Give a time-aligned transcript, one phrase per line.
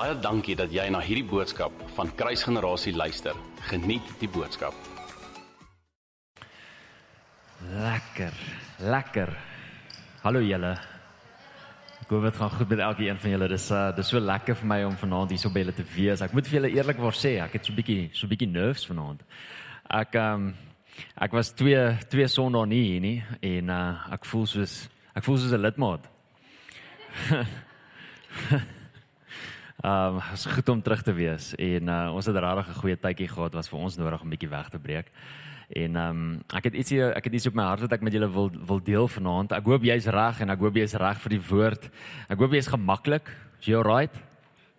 [0.00, 3.36] Baie dankie dat jy na hierdie boodskap van Kruisgenerasie luister.
[3.68, 4.72] Geniet die boodskap.
[7.68, 8.38] Lekker.
[8.80, 9.34] Lekker.
[10.22, 10.70] Hallo julle.
[12.00, 13.50] Ek hoop dit gaan goed met elkeen van julle.
[13.52, 16.24] Dis uh dis so lekker vir my om vanaand hier so by julle te wees.
[16.24, 18.88] Ek moet vir julle eerlikwaar sê, ek het so 'n bietjie so 'n bietjie nerves
[18.88, 19.20] vanaand.
[19.84, 20.54] Ek um
[21.20, 25.36] ek was twee twee sondae nie hier nie en uh ek voel soos ek voel
[25.36, 26.08] soos 'n lidmaat.
[29.80, 32.96] Ehm um, is goed om terug te wees en uh, ons het regtig 'n goeie
[32.96, 35.08] tydjie gehad was vir ons nodig om 'n bietjie weg te breek.
[35.72, 38.12] En ehm um, ek het ietsie ek het iets op my hart wat ek met
[38.12, 39.52] julle wil wil deel vanaand.
[39.52, 41.90] Ek hoop jy's reg en ek hoop jy's reg vir die woord.
[42.28, 43.30] Ek hoop jy's gemaklik.
[43.60, 44.14] Is jy alright?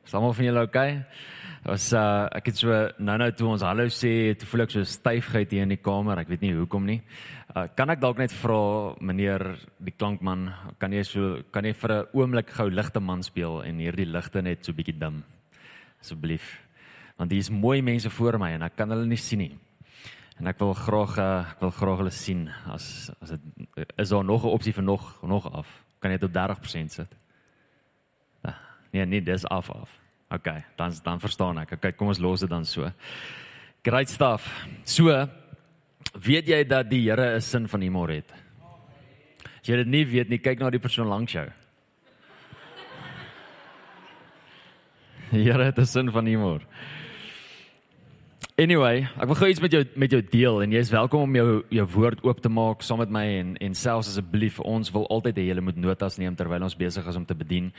[0.06, 1.06] Is almal van julle okay?
[1.62, 2.74] Was uh ek het so
[3.06, 6.18] nou nou toe ons hallo sê, toe voel ek so styfheid hier in die kamer.
[6.18, 7.04] Ek weet nie hoekom nie.
[7.54, 9.46] Uh kan ek dalk net vra meneer
[9.78, 10.48] die klankman,
[10.82, 14.42] kan jy so kan jy vir 'n oomblik gou ligte man speel en hierdie ligte
[14.42, 15.22] net so bietjie dim
[16.02, 16.58] asseblief.
[17.18, 19.54] Want hier is mooi mense voor my en ek kan hulle nie sien nie.
[20.40, 23.42] En ek wil graag uh, ek wil graag hulle sien as as dit
[24.00, 25.70] is daar nog 'n opsie vir nog nog af.
[26.02, 27.16] Kan jy dit op 30% sit?
[28.44, 28.58] Uh,
[28.94, 30.01] nee, nee, dis af af.
[30.32, 31.76] OK, dan dan verstaan ek.
[31.76, 32.88] OK, kom ons los dit dan so.
[33.84, 34.48] Great stuff.
[34.86, 35.12] So,
[36.16, 38.32] weet jy dat die Here 'n sin van humor het?
[39.62, 41.48] As jy dit nie weet nie, kyk na die persoon langs jou.
[45.32, 46.62] Die Here het 'n sin van humor.
[48.60, 51.36] Anyway, ek wil gou iets met jou met jou deel en jy is welkom om
[51.38, 55.06] jou jou woord oop te maak saam met my en en selfs asseblief ons wil
[55.16, 57.70] altyd hê jy moet notas neem terwyl ons besig is om te bedien.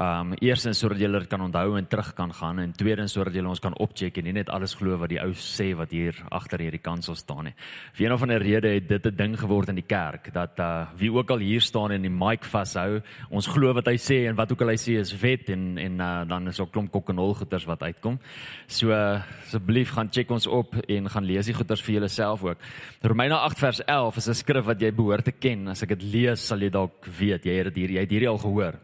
[0.00, 3.44] Um eerstens sodat jy dit kan onthou en terug kan gaan en tweedens sodat jy
[3.44, 6.64] ons kan opcheck en nie net alles glo wat die ou sê wat hier agter
[6.64, 7.54] hierdie kansel staan nie.
[7.92, 10.86] Vir een of ander rede het dit 'n ding geword in die kerk dat uh
[10.96, 14.36] wie ook al hier staan en die mic vashou, ons glo wat hy sê en
[14.36, 17.34] wat ook al hy sê is wet en en uh, dan is ook klomp kokkenol
[17.34, 18.18] goeters wat uitkom.
[18.66, 22.58] So uh, asseblief gaan check ons op en gaan lees die goeters vir jouself ook.
[23.02, 25.68] Romeine 8 vers 11 is 'n skrif wat jy behoort te ken.
[25.68, 27.44] As ek dit lees, sal jy dalk weet.
[27.44, 28.74] Jy het dit hier, jy het hierdie al gehoor.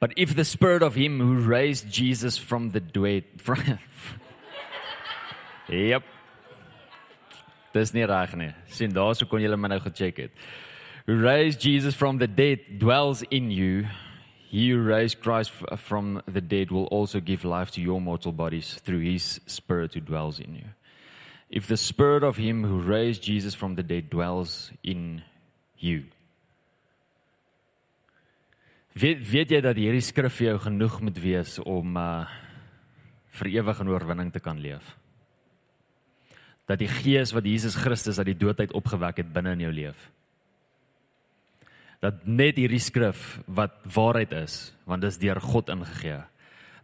[0.00, 3.58] But if the spirit of him who raised Jesus from the dead from
[5.68, 6.02] Yep.
[7.72, 8.50] Dis nie reg nie.
[8.68, 10.32] Sien, daarso kon jy my nou gecheck het.
[11.06, 13.86] Who raised Jesus from the dead dwells in you.
[14.52, 18.74] He who raised Christ from the dead will also give life to your mortal bodies
[18.84, 20.68] through his Spirit who dwells in you.
[21.48, 25.22] If the Spirit of him who raised Jesus from the dead dwells in
[25.78, 26.04] you.
[28.92, 32.28] Weet, weet jy dat hierdie skrif vir jou genoeg moet wees om uh
[33.32, 34.98] vir ewig in oorwinning te kan leef?
[36.68, 39.72] Dat die Gees wat Jesus Christus uit die dood uit opgewek het binne in jou
[39.72, 40.10] leef
[42.02, 46.18] dat net hierdie skrif wat waarheid is, want dit is deur God ingegee.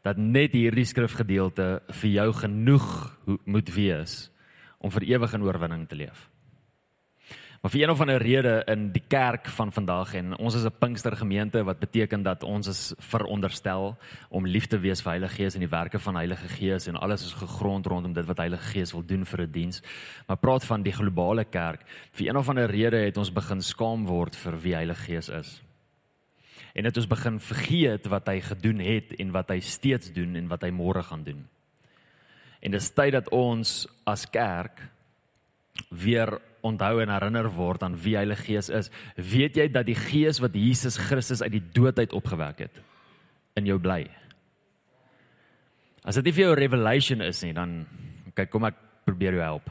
[0.06, 1.68] Dat net hierdie skrifgedeelte
[2.00, 2.88] vir jou genoeg
[3.44, 4.18] moet wees
[4.78, 6.28] om vir ewig in oorwinning te leef.
[7.60, 10.78] Maar vir een of ander rede in die kerk van vandag en ons is 'n
[10.78, 13.96] Pinkstergemeente wat beteken dat ons is veronderstel
[14.28, 17.24] om lief te wees vir Heilige Gees en die werke van Heilige Gees en alles
[17.24, 19.82] is gegrond rondom dit wat Heilige Gees wil doen vir 'n die diens.
[20.26, 21.80] Maar praat van die globale kerk.
[22.12, 25.62] Vir een of ander rede het ons begin skaam word vir wie Heilige Gees is.
[26.74, 30.48] En dit ons begin vergeet wat hy gedoen het en wat hy steeds doen en
[30.48, 31.48] wat hy môre gaan doen.
[32.60, 34.88] En dit is tyd dat ons as kerk
[35.90, 40.40] weer onthou en herinner word aan wie Heilige Gees is, weet jy dat die Gees
[40.42, 42.80] wat Jesus Christus uit die dood uit opgewek het
[43.58, 44.04] in jou bly.
[46.06, 47.82] As dit nie vir jou revelation is nie, dan
[48.36, 49.66] kyk kom ek probeer jou help.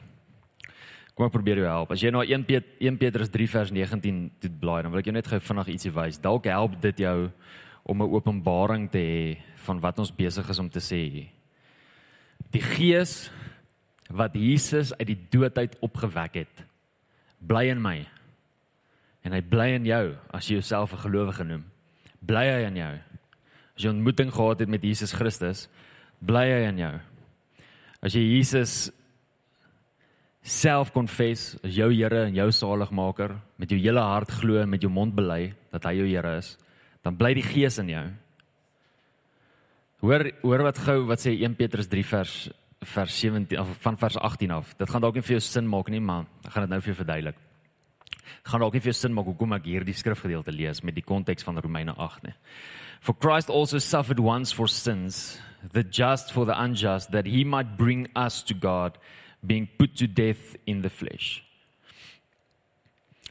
[1.18, 1.94] Kom ek probeer jou help.
[1.96, 5.10] As jy nou 1 Petrus 1 Petrus 3 vers 19 dit blaai, dan wil ek
[5.10, 6.20] jou net gou vinnig ietsie wys.
[6.22, 7.32] Dalk help dit jou
[7.88, 11.30] om 'n openbaring te hê van wat ons besig is om te sê.
[12.52, 13.32] Die Gees
[14.10, 16.67] wat Jesus uit die dood uit opgewek het,
[17.40, 18.06] bly in my.
[19.24, 21.66] En hy bly in jou as jy jouself 'n gelowige noem.
[22.22, 22.94] Bly hy in jou.
[23.76, 25.68] As jy 'n ontmoeting gehad het met Jesus Christus,
[26.22, 27.00] bly hy in jou.
[28.02, 28.92] As jy Jesus
[30.42, 34.82] self confess as jou Here en jou saligmaker, met jou hele hart glo en met
[34.82, 36.58] jou mond bely dat hy jou Here is,
[37.04, 38.06] dan bly die Gees in jou.
[40.02, 42.50] Hoor hoor wat gou wat sê 1 Petrus 3 vers
[42.94, 44.74] vers 17 of van vers 18 af.
[44.78, 46.92] Dit gaan dalk nie vir jou sin maak nie, maar ek gaan dit nou vir
[46.94, 47.42] jou verduidelik.
[48.48, 51.46] Gaan dalk nie vir jou sin maak hoekom ek hierdie skrifgedeelte lees met die konteks
[51.48, 52.36] van Romeine 8 nie.
[53.02, 55.40] For Christ also suffered once for sins,
[55.74, 58.98] the just for the unjust, that he might bring us to God,
[59.46, 61.44] being put to death in the flesh.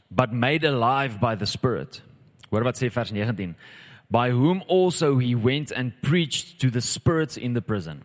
[0.09, 2.01] But made alive by the Spirit.
[2.49, 3.55] Hoor wat sê vers 19.
[4.09, 8.03] by whom also he went and preached to the spirits in the prison,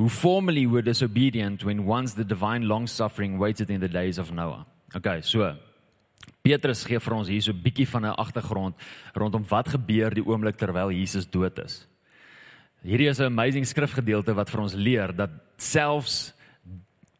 [0.00, 4.32] who formerly were disobedient when once the divine long suffering waited in the days of
[4.32, 4.64] Noah.
[4.96, 5.54] Okay, so
[6.42, 8.74] Petrus gee vir ons hier so 'n bietjie van 'n agtergrond
[9.14, 11.86] rondom wat gebeur die oomblik terwyl Jesus dood is.
[12.82, 16.32] Hierdie is 'n amazing skrifgedeelte wat vir ons leer dat selfs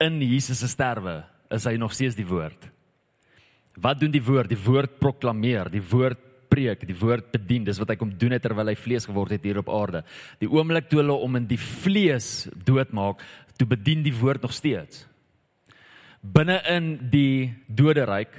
[0.00, 2.71] in Jesus se sterwe is hy nog steeds die woord.
[3.77, 4.49] Wat doen die woord?
[4.49, 6.19] Die woord proklameer, die woord
[6.60, 7.64] preek, die woord bedien.
[7.64, 10.04] Dis wat hy kom doen het terwyl hy vlees geword het hier op aarde.
[10.42, 13.22] Die oomblik toe hulle om in die vlees doodmaak,
[13.58, 15.06] toe bedien die woord nog steeds.
[16.20, 18.32] Binne in die doderyk,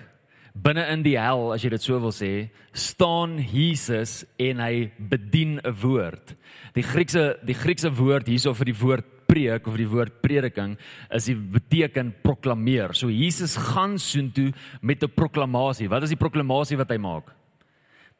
[0.53, 5.59] binne in die hel, as jy dit so wil sê, staan Jesus en hy bedien
[5.63, 6.35] 'n woord.
[6.75, 10.77] Die Griekse die Griekse woord hierso vir die woord preek of die woord prediking
[11.09, 12.93] is die beteken proklameer.
[12.93, 14.51] So Jesus gaan soontoe
[14.81, 15.89] met 'n proklamasie.
[15.89, 17.40] Wat is die proklamasie wat hy maak?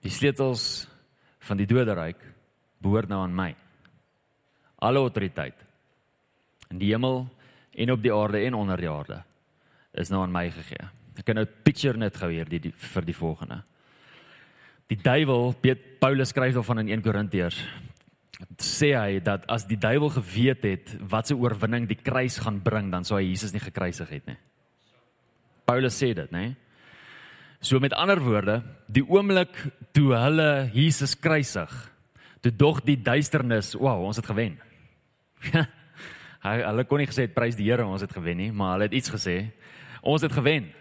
[0.02, 0.88] Die sleutels
[1.46, 2.22] van die doderyk
[2.82, 3.52] behoort nou aan my.
[4.82, 5.58] Alle autoriteit
[6.72, 7.26] in die hemel
[7.72, 9.22] en op die aarde en onder die aarde
[9.94, 10.88] is nou aan my gegee.
[11.20, 13.62] Ek kan nou picture net gou hier die, die vir die volgende.
[14.92, 15.54] Die duiwel,
[16.02, 17.60] Paulus skryf daarvan in 1 Korintiërs
[18.62, 22.90] sê hy dat as die duiwel geweet het wat se oorwinning die kruis gaan bring,
[22.92, 24.38] dan sou hy Jesus nie gekruisig het nie.
[25.70, 26.56] Paulus sê dit, né?
[27.62, 29.54] So met ander woorde, die oomblik
[29.94, 31.70] toe hulle Jesus kruisig,
[32.42, 34.56] toe dog die duisternis, wow, ons het gewen.
[36.42, 39.14] hulle kon nie gesê prys die Here ons het gewen nie, maar hulle het iets
[39.14, 39.36] gesê.
[40.02, 40.72] Ons het gewen.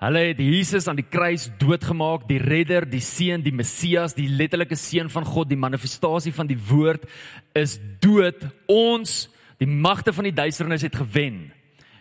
[0.00, 4.78] Hulle het Jesus aan die kruis doodgemaak, die redder, die seun, die Messias, die letterlike
[4.78, 7.04] seun van God, die manifestasie van die woord
[7.58, 8.46] is dood.
[8.70, 9.26] Ons,
[9.60, 11.48] die magte van die duisternis het gewen.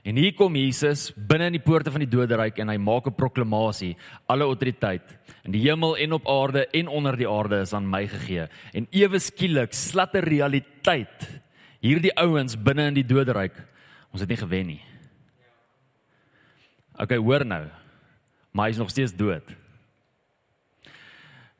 [0.07, 3.15] En hier kom Jesus binne in die poorte van die doderyk en hy maak 'n
[3.15, 5.03] proklamasie: Alle autoriteit
[5.43, 8.47] in die hemel en op aarde en onder die aarde is aan my gegee.
[8.73, 11.41] En ewe skielik slatte realiteit
[11.81, 13.53] hierdie ouens binne in die doderyk.
[14.11, 14.81] Ons het nie gewen nie.
[16.97, 17.67] Okay, hoor nou
[18.57, 19.45] maar hy is nog steeds dood.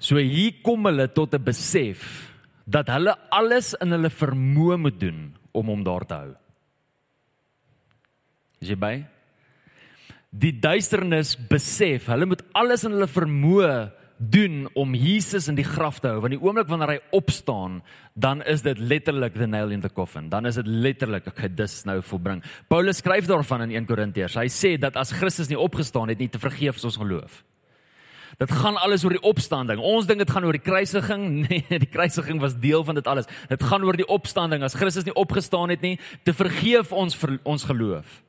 [0.01, 2.33] So hier kom hulle tot 'n besef
[2.65, 6.33] dat hulle alles in hulle vermoë moet doen om hom daar te hou.
[8.62, 8.95] Is jy by?
[10.38, 13.71] Die duisternis besef, hulle moet alles in hulle vermoë
[14.18, 16.21] doen om Jesus in die graf te hou.
[16.24, 17.81] Want die oomblik wanneer hy opstaan
[18.18, 20.30] dan is dit letterlik the nail in the coffin.
[20.30, 22.42] Dan is dit letterlik ek het dis nou volbring.
[22.68, 24.39] Paulus skryf daarvan in 1 Korintiërs.
[24.42, 27.44] Hy sê dat as Christus nie opgestaan het nie te vergeef ons geloof.
[28.38, 29.80] Dit gaan alles oor die opstanding.
[29.81, 31.30] Ons dink dit gaan oor die kruisiging.
[31.48, 33.30] Nee die kruisiging was deel van dit alles.
[33.50, 34.65] Dit gaan oor die opstanding.
[34.65, 38.24] As Christus nie opgestaan het nie te vergeef ons vir ons geloof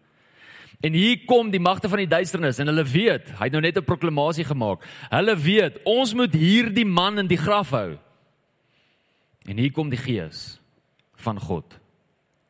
[0.80, 3.78] En hier kom die magte van die duisternis en hulle weet, hy het nou net
[3.78, 4.84] 'n proklamasie gemaak.
[5.10, 7.98] Hulle weet, ons moet hierdie man in die graf hou.
[9.48, 10.60] En hier kom die gees
[11.16, 11.78] van God.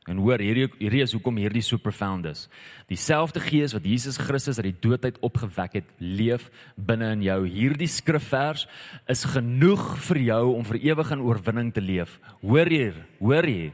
[0.09, 2.47] En hoor, hierdie hierdie is hoekom hierdie so profound is.
[2.89, 7.47] Dieselfde gees wat Jesus Christus uit die doodheid opgewek het, leef binne in jou.
[7.47, 8.65] Hierdie skrifvers
[9.07, 12.17] is genoeg vir jou om vir ewig in oorwinning te leef.
[12.41, 13.73] Hoor hier, hoor hier.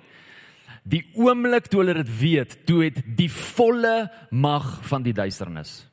[0.84, 5.86] Die oomblik toe hulle dit weet, toe het die volle mag van die duisternis.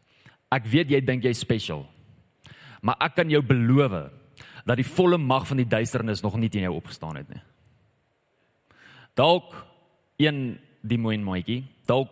[0.51, 1.85] Ek weet jy dink jy's special.
[2.83, 4.11] Maar ek kan jou beloof
[4.67, 7.41] dat die volle mag van die duisternis nog nie teen jou opgestaan het nie.
[9.15, 9.55] Dalk
[10.21, 12.11] een die mooi maatjie, dalk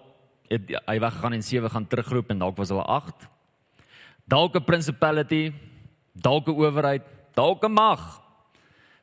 [0.49, 3.27] het hy weggegaan en sewe gaan terugroep en dalk was hulle 8.
[4.29, 5.53] Dalk 'n principality,
[6.13, 7.03] dalk 'n owerheid,
[7.35, 8.21] dalk 'n mag.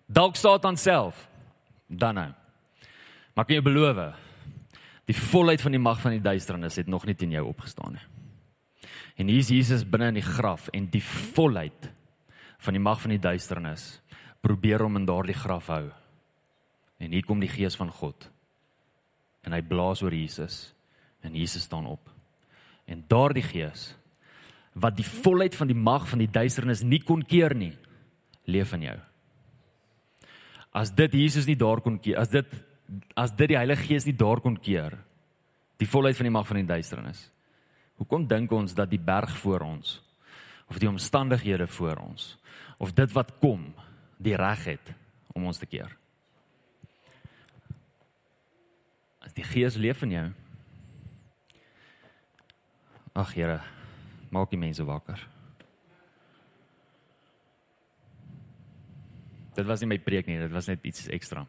[0.07, 1.29] Dalk Satan self.
[1.89, 2.33] Dan nou.
[3.37, 3.99] Maar kan jy beloof
[5.07, 8.07] die volheid van die mag van die duisternis het nog nie teen jou opgestaan nie.
[9.16, 11.90] En hier is Jesus binne in die graf en die volheid
[12.64, 14.00] van die mag van die duisternis
[14.43, 15.85] probeer hom in daardie graf hou.
[16.99, 18.28] En hier kom die gees van God.
[19.47, 20.75] En hy blaas oor Jesus
[21.23, 22.11] en Jesus staan op.
[22.87, 23.93] En daardie gees
[24.76, 27.73] wat die volheid van die mag van die duisternis nie kon keer nie,
[28.45, 28.97] leef in jou.
[30.76, 32.50] As dit Jesus nie daar kon keer, as dit
[33.14, 34.99] as dit die Heilige Gees nie daar kon keer
[35.81, 37.26] die volheid van die mag van die duisternis.
[38.00, 40.00] Hoekom dink ons dat die berg voor ons
[40.66, 42.35] of die omstandighede voor ons
[42.83, 43.69] of dit wat kom
[44.16, 44.93] die reg het
[45.35, 45.93] om ons te keer?
[49.25, 50.26] As die Gees leef in jou.
[53.16, 53.61] Ag Here,
[54.31, 55.19] maak die mense wakker.
[59.57, 61.47] Dit was nie my preek nie, dit was net iets ekstra.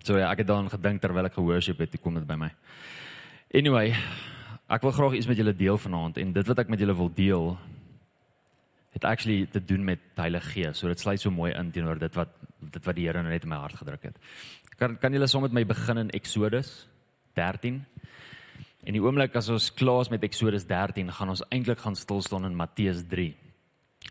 [0.00, 2.48] So ja, ek het daaraan gedink terwyl ek gehoorship het, kom dit by my.
[3.52, 3.92] Anyway,
[4.72, 7.12] ek wil graag iets met julle deel vanaand en dit wat ek met julle wil
[7.12, 7.52] deel
[8.92, 10.80] het actually te doen met Heilige Gees.
[10.80, 12.32] So dit sluit so mooi in teenoor dit wat
[12.62, 14.18] dit wat die Here nou net in my hart gedruk het.
[14.80, 16.86] Kan kan julle saam met my begin in Eksodus
[17.36, 17.80] 13?
[18.82, 22.22] En die oomblik as ons klaar is met Eksodus 13, gaan ons eintlik gaan stil
[22.22, 23.30] staan in Matteus 3.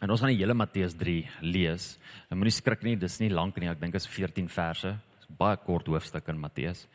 [0.01, 1.97] En ons gaan die hele Matteus 3 lees.
[2.29, 3.69] En moenie skrik nie, dis nie lank nie.
[3.69, 4.95] Ek dink is 14 verse.
[5.38, 6.88] Baie kort hoofstuk in Matteus.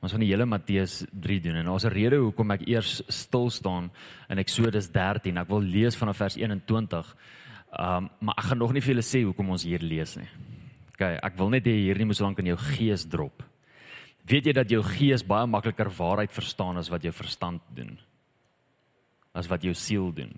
[0.00, 3.50] Ons gaan die hele Matteus 3 doen en daar's 'n rede hoekom ek eers stil
[3.50, 3.90] staan
[4.28, 5.36] in Eksodus 13.
[5.36, 7.16] Ek wil lees vanaf vers 21.
[7.78, 10.28] Um maar ek gaan nog nie vir julle sê hoekom ons hier lees nie.
[10.94, 13.42] OK, ek wil net hê hierdie moet so lank in jou gees drop.
[14.26, 17.98] Weet jy dat jou gees baie makliker waarheid verstaan as wat jou verstand doen?
[19.34, 20.32] As wat jou siel doen.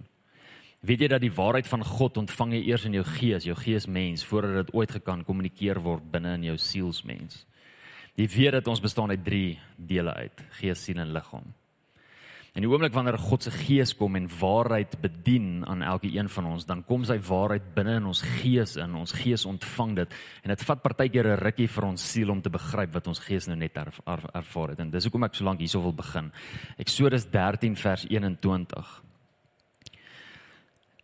[0.82, 4.24] Weet jy dat die waarheid van God ontvang jy eers in jou gees, jou geesmens
[4.26, 7.44] voordat dit ooit gekan kommunikeer word binne in jou sielsmens?
[8.18, 11.52] Jy weet dat ons bestaan uit 3 dele uit: gees, siel en liggaam.
[12.52, 16.50] En die oomblik wanneer God se gees kom en waarheid bedien aan elke een van
[16.50, 18.98] ons, dan kom sy waarheid binne in ons gees in.
[18.98, 22.50] Ons gees ontvang dit en dit vat partykeer 'n rukkie vir ons siel om te
[22.50, 24.80] begryp wat ons gees nou net erf, erf, ervaar het.
[24.80, 26.32] En dis hoekom ek so lank hierso wil begin.
[26.76, 29.11] Eksodus 13 vers 21.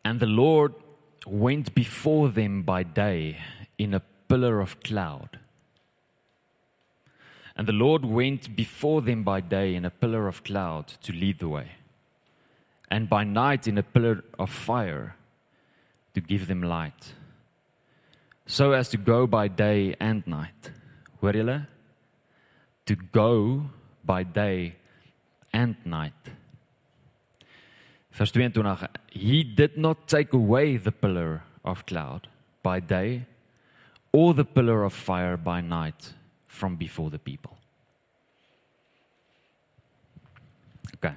[0.08, 0.72] And the Lord
[1.26, 3.38] went before them by day
[3.76, 5.38] in a pillar of cloud
[7.58, 11.40] And the Lord went before them by day in a pillar of cloud to lead
[11.40, 11.72] the way,
[12.88, 15.16] and by night in a pillar of fire
[16.14, 17.14] to give them light,
[18.46, 20.70] so as to go by day and night.
[22.86, 23.70] To go
[24.04, 24.76] by day
[25.52, 26.22] and night.
[28.10, 32.28] Vers 22 He did not take away the pillar of cloud
[32.62, 33.26] by day
[34.12, 36.14] or the pillar of fire by night
[36.46, 37.56] from before the people.
[40.96, 41.14] Okay.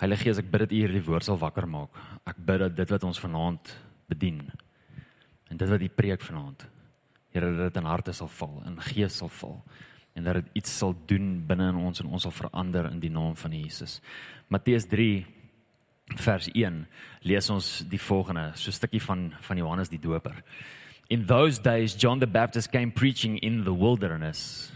[0.00, 1.94] Heilige Gees, ek bid dat U hierdie woord sal wakker maak.
[2.26, 3.76] Ek bid dat dit wat ons vanaand
[4.10, 4.42] bedien
[5.52, 6.66] en dit wat U preek vanaand,
[7.32, 9.62] Here, dat dit in harte sal val, in gees sal val
[10.14, 13.10] en dat dit iets sal doen binne in ons en ons sal verander in die
[13.10, 14.00] naam van Jesus.
[14.48, 15.24] Matteus 3
[16.20, 16.86] vers 1
[17.24, 20.42] lees ons die volgende so 'n stukkie van van Johannes die Doper.
[21.08, 24.72] In those days John the Baptist came preaching in the wilderness.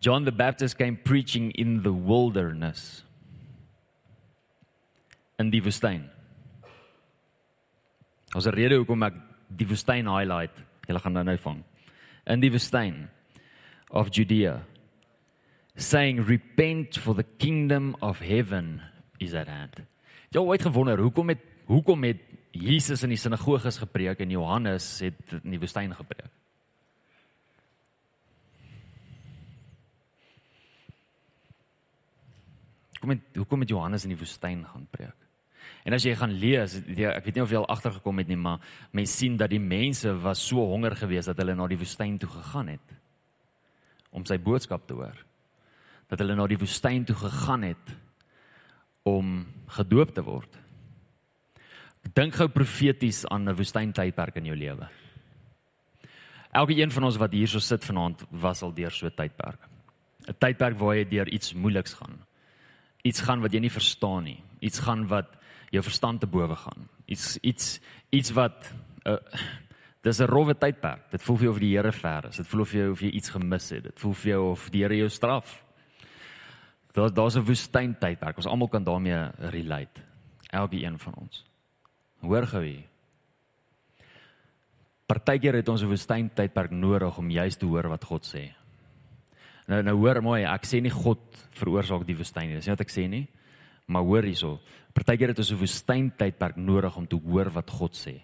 [0.00, 3.04] John the Baptist came preaching in the wilderness.
[5.38, 6.08] In die woestyn.
[8.34, 9.14] Ons 'n rede hoekom ek
[9.48, 10.69] die woestyn highlight.
[10.90, 11.62] Julle gaan nou nou vang.
[12.26, 13.04] In die woestyn
[13.94, 14.58] of Judea
[15.76, 18.80] saying repent for the kingdom of heaven
[19.22, 19.84] is at hand.
[20.34, 25.38] Jy het gewonder hoekom het hoekom het Jesus in die sinagoges gepreek en Johannes het
[25.44, 26.30] in die woestyn gepreek?
[32.98, 35.19] Hoekom het hoekom het Johannes in die woestyn gaan preek?
[35.84, 38.60] En as jy gaan lees, ek weet nie of jy al agtergekom het nie, maar
[38.92, 42.28] mense sien dat die mense was so honger geweest dat hulle na die woestyn toe
[42.28, 42.96] gegaan het
[44.10, 45.16] om sy boodskap te hoor
[46.10, 47.92] dat hulle na die woestyn toe gegaan het
[49.06, 49.46] om
[49.78, 50.56] gedoop te word.
[52.16, 54.88] Dink gou profeties aan 'n woestyntydperk in jou lewe.
[56.52, 59.68] Elke een van ons wat hier so sit vanaand was al deur so 'n tydperk.
[60.28, 62.18] 'n Tydperk waar jy deur iets moeiliks gaan.
[63.02, 64.42] Iets gaan wat jy nie verstaan nie.
[64.60, 65.36] Iets gaan wat
[65.70, 66.88] jou verstand te bowe gaan.
[67.06, 68.72] Iets iets iets wat
[69.06, 69.16] uh,
[70.02, 71.10] dis 'n rowwe tydperk.
[71.10, 72.36] Dit voel vir jou of die Here ver is.
[72.36, 73.82] Dit voel of jy of jy iets gemis het.
[73.82, 75.64] Dit voel vir jou of die Here jou straf.
[76.92, 78.36] Daar daar's 'n woestyntydperk.
[78.36, 80.00] Ons almal kan daarmee relate.
[80.50, 81.44] Elke een van ons.
[82.20, 82.84] Hoor gou hier.
[85.06, 88.52] Partykeer het ons 'n woestyntydperk nodig om juist te hoor wat God sê.
[89.66, 91.18] Nou nou hoor mooi, ek sê nie God
[91.50, 92.54] veroorsaak die woestyn nie.
[92.54, 93.28] Dis nie wat ek sê nie.
[93.90, 94.58] Maar hoor hierso.
[94.94, 98.20] Partykeer het ons 'n woestyntydperk nodig om te hoor wat God sê.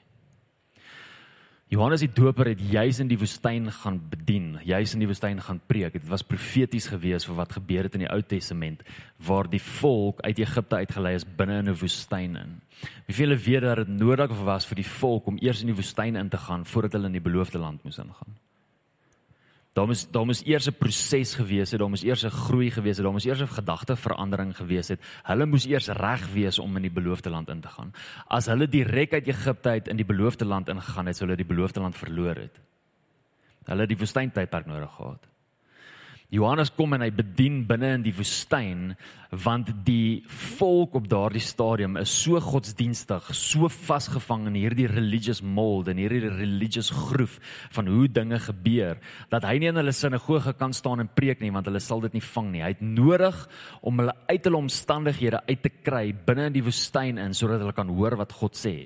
[1.67, 5.59] Johannes die Doper het juis in die woestyn gaan bedien, juis in die woestyn gaan
[5.67, 5.93] preek.
[5.93, 8.85] Dit was profeties gewees vir wat gebeur het in die Ou Testament
[9.19, 12.61] waar die volk uit Egipte uitgelei is binne in 'n woestyn in.
[13.07, 16.17] Wie veel weet dat dit nodig was vir die volk om eers in die woestyn
[16.17, 18.46] in te gaan voordat hulle in die beloofde land moes ingaan?
[19.77, 22.97] Daar moes daar moes eers 'n proses gewees het, daar moes eers 'n groei gewees
[22.97, 25.01] het, daar moes eers 'n gedagteverandering gewees het.
[25.23, 27.93] Hulle moes eers reg wees om in die beloofde land in te gaan.
[28.27, 31.55] As hulle direk uit Egipte uit in die beloofde land ingegaan het, sou hulle die
[31.55, 32.61] beloofde land verloor het.
[33.65, 35.36] Hulle het die woestyntydperk nodig gehad.
[36.35, 38.97] Johannes kom en hy bedien binne in die woestyn
[39.45, 40.25] want die
[40.57, 46.25] volk op daardie stadium is so godsdienstig, so vasgevang in hierdie religious mold en hierdie
[46.27, 47.39] religious groef
[47.77, 48.99] van hoe dinge gebeur
[49.31, 52.19] dat hy nie in hulle sinagoge kan staan en preek nie want hulle sal dit
[52.19, 52.65] nie vang nie.
[52.65, 53.39] Hy het nodig
[53.87, 57.77] om hulle uit hulle omstandighede uit te kry binne in die woestyn in sodat hulle
[57.77, 58.77] kan hoor wat God sê.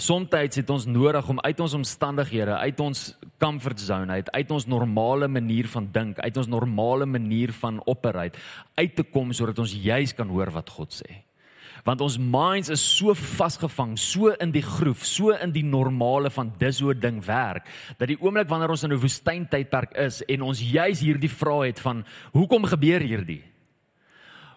[0.00, 3.00] Soms het ons nodig om uit ons omstandighede, uit ons
[3.40, 8.38] comfort zone uit, uit ons normale manier van dink, uit ons normale manier van operate
[8.80, 11.20] uit te kom sodat ons juis kan hoor wat God sê.
[11.84, 16.52] Want ons minds is so vasgevang, so in die groef, so in die normale van
[16.60, 20.60] dis hoe ding werk, dat die oomblik wanneer ons in 'n woestyntydperk is en ons
[20.60, 23.42] juis hierdie vraag het van hoekom gebeur hierdie?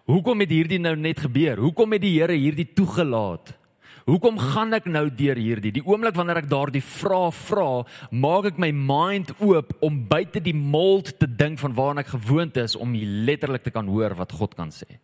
[0.06, 1.58] Hoekom het hierdie nou net gebeur?
[1.58, 3.63] Hoekom het die Here hierdie toegelaat?
[4.04, 5.72] Hoekom gaan ek nou deur hierdie?
[5.78, 7.68] Die oomblik wanneer ek daardie vrae vra,
[8.12, 12.60] maak ek my mind oop om buite die mold te dink van waarna ek gewoond
[12.60, 15.00] is om letterlik te kan hoor wat God kan sê.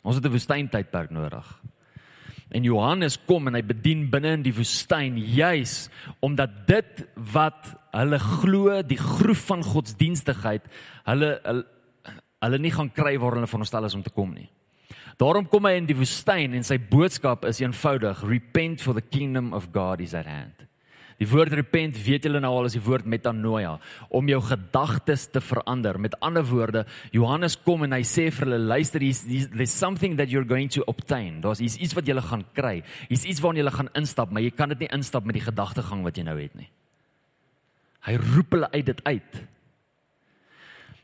[0.00, 1.44] Ons het 'n woestyntydperk nodig.
[2.50, 8.18] En Johannes kom en hy bedien binne in die woestyn juis omdat dit wat hulle
[8.18, 10.62] glo, die groef van godsdienstigheid,
[11.04, 11.64] hulle hulle,
[12.40, 14.48] hulle nie gaan kry waar hulle veronderstel is om te kom nie.
[15.18, 19.54] Daarom kom hy in die woestyn en sy boodskap is eenvoudig: Repent for the kingdom
[19.56, 20.66] of God is at hand.
[21.20, 23.74] Die woord repent, weet julle nou al is die woord metanoia,
[24.08, 25.98] om jou gedagtes te verander.
[26.00, 29.20] Met ander woorde, Johannes kom en hy sê vir hulle, luister, hier's
[29.52, 31.42] there's something that you're going to obtain.
[31.44, 32.78] Daar's iets wat jy gaan kry.
[33.10, 36.06] Hier's iets waarna jy gaan instap, maar jy kan dit nie instap met die gedagtegang
[36.08, 36.70] wat jy nou het nie.
[38.08, 39.42] Hy roep hulle uit dit uit.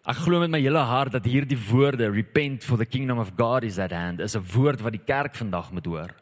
[0.07, 3.65] Ek glo met my hele hart dat hierdie woorde repent for the kingdom of God
[3.67, 6.15] is at hand is 'n woord wat die kerk vandag moet hoor.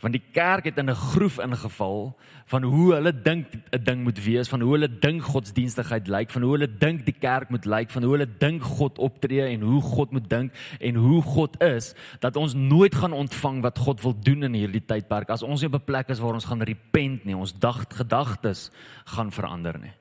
[0.00, 2.16] Want die kerk het in 'n groef ingeval
[2.46, 6.42] van hoe hulle dink 'n ding moet wees, van hoe hulle dink godsdienstigheid lyk, van
[6.42, 9.80] hoe hulle dink die kerk moet lyk, van hoe hulle dink God optree en hoe
[9.82, 14.16] God moet dink en hoe God is, dat ons nooit gaan ontvang wat God wil
[14.20, 17.24] doen in hierdie tydperk as ons nie op 'n plek is waar ons gaan repent
[17.24, 17.54] nie, ons
[17.88, 18.70] gedagtes
[19.04, 19.92] gaan verander nie.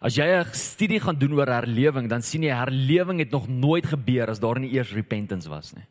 [0.00, 3.86] As jy 'n studie gaan doen oor herlewing, dan sien jy herlewing het nog nooit
[3.86, 5.86] gebeur as daar nie eers repentance was nie.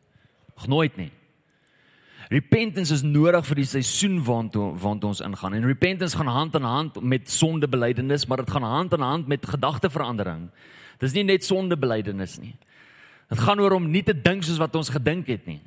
[0.56, 1.10] Nog nooit nie.
[2.28, 5.54] Repentance is nodig vir die seisoen waantoe waantoe ons ingaan.
[5.54, 9.46] En repentance gaan hand aan hand met sondebelydenis, maar dit gaan hand aan hand met
[9.46, 10.50] gedagteverandering.
[10.98, 12.56] Dis nie net sondebelydenis nie.
[13.28, 15.60] Dit gaan oor om nie te dink soos wat ons gedink het nie.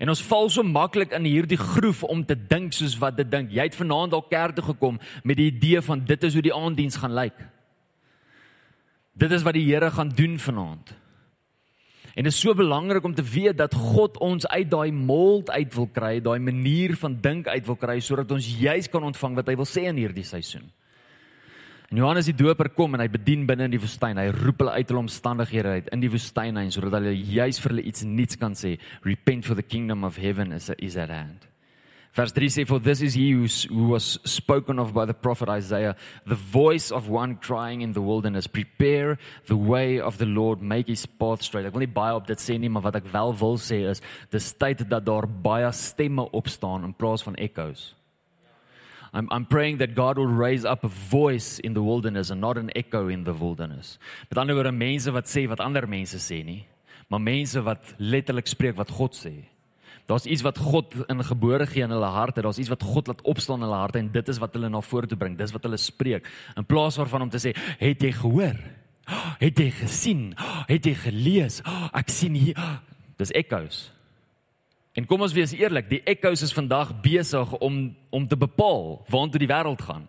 [0.00, 3.50] En ons val so maklik in hierdie groef om te dink soos wat dit dink.
[3.52, 4.96] Jy het vanaand al kerk toe gekom
[5.28, 7.36] met die idee van dit is hoe die aanddiens gaan lyk.
[9.20, 10.94] Dit is wat die Here gaan doen vanaand.
[12.16, 15.74] En dit is so belangrik om te weet dat God ons uit daai mold uit
[15.74, 19.52] wil kry, daai manier van dink uit wil kry sodat ons juis kan ontvang wat
[19.52, 20.66] hy wil sê in hierdie seisoen.
[21.90, 24.18] En Johannes die Doper kom en hy bedien binne in die woestyn.
[24.20, 27.74] Hy roep hulle uit hulle omstandighede uit in die woestyn heen sodat hulle juis vir
[27.74, 28.76] hulle iets nuuts kan sê.
[29.02, 31.48] Repent for the kingdom of heaven is is at hand.
[32.14, 35.96] Vers 3 sê for this is he who was spoken of by the prophet Isaiah,
[36.30, 39.18] the voice of one crying in the wilderness, prepare
[39.50, 41.66] the way of the Lord, make his path straight.
[41.66, 44.02] Ek wil nie baie op dit sê nie, maar wat ek wel wil sê is,
[44.30, 47.96] dis tyd dat daar baie stemme opstaan in plaas van echoes.
[49.12, 52.56] I'm, I'm praying that God will raise up a voice in the wilderness and not
[52.56, 53.98] an echo in the wilderness.
[54.30, 56.64] Met ander woorde mense wat sê wat ander mense sê nie,
[57.08, 59.34] maar mense wat letterlik spreek wat God sê.
[60.10, 63.22] Daar's iets wat God in gebore gee in hulle harte, daar's iets wat God laat
[63.22, 65.36] opstaan in hulle harte en dit is wat hulle na vore toe bring.
[65.38, 66.26] Dis wat hulle spreek.
[66.58, 68.58] In plaas waarvan om te sê, "Het jy gehoor?
[69.44, 70.34] Het jy gesien?
[70.72, 71.62] Het jy gelees?
[72.00, 72.56] Ek sien hier."
[73.18, 73.90] Dis echoes.
[74.98, 79.38] En kom ons wees eerlik, die echoes is vandag besig om om te bepaal waartoe
[79.38, 80.08] die wêreld gaan.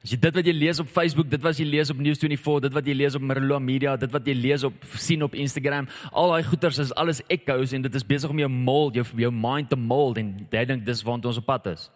[0.00, 2.76] As jy dit wat jy lees op Facebook, dit wat jy lees op News24, dit
[2.78, 6.32] wat jy lees op Merlo Media, dit wat jy lees op sien op Instagram, al
[6.32, 9.68] daai goeters is alles echoes en dit is besig om jou mold, jou jou mind
[9.68, 11.90] te mold en jy dink dis waartoe ons op pad is.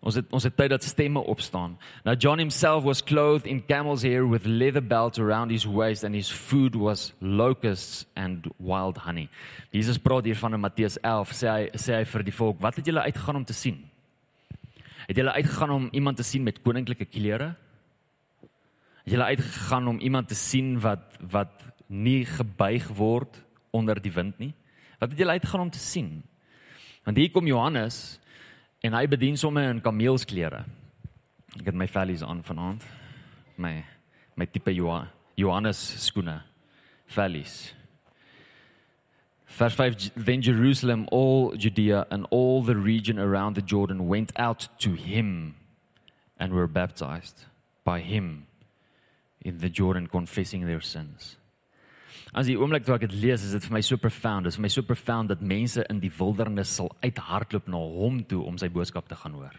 [0.00, 1.78] Ons het ons het tyd dat stemme opstaan.
[2.04, 6.14] Now John himself was clothed in camel's hair with leather belts around his waist and
[6.14, 9.28] his food was locusts and wild honey.
[9.70, 12.76] Jesus praat hier van in Matteus 11 sê hy sê hy vir die volk, wat
[12.76, 13.80] het julle uitgegaan om te sien?
[15.06, 17.54] Het julle uitgegaan om iemand te sien met koninklike klere?
[19.06, 24.38] Het julle uitgegaan om iemand te sien wat wat nie gebuig word onder die wind
[24.42, 24.52] nie?
[24.98, 26.22] Wat het julle uitgegaan om te sien?
[27.06, 28.18] Want hier kom Johannes
[28.84, 30.64] En hy bedien sommer in kameelsklere.
[31.56, 32.84] Ek het my vellies aan vanaand.
[33.56, 33.84] My
[34.36, 34.72] my tipe
[35.36, 36.42] Johannes skoene.
[37.06, 37.74] Vellies.
[39.46, 44.68] Vers 5 Then Jerusalem all Judea and all the region around the Jordan went out
[44.78, 45.54] to him
[46.38, 47.46] and were baptized
[47.84, 48.46] by him
[49.40, 51.36] in the Jordan confessing their sins.
[52.36, 54.44] As die oomblik toe ek dit lees, is dit vir my so profound.
[54.44, 58.18] Dit is vir my so profound dat mense in die wildernis sal uithardloop na hom
[58.28, 59.54] toe om sy boodskap te gaan hoor.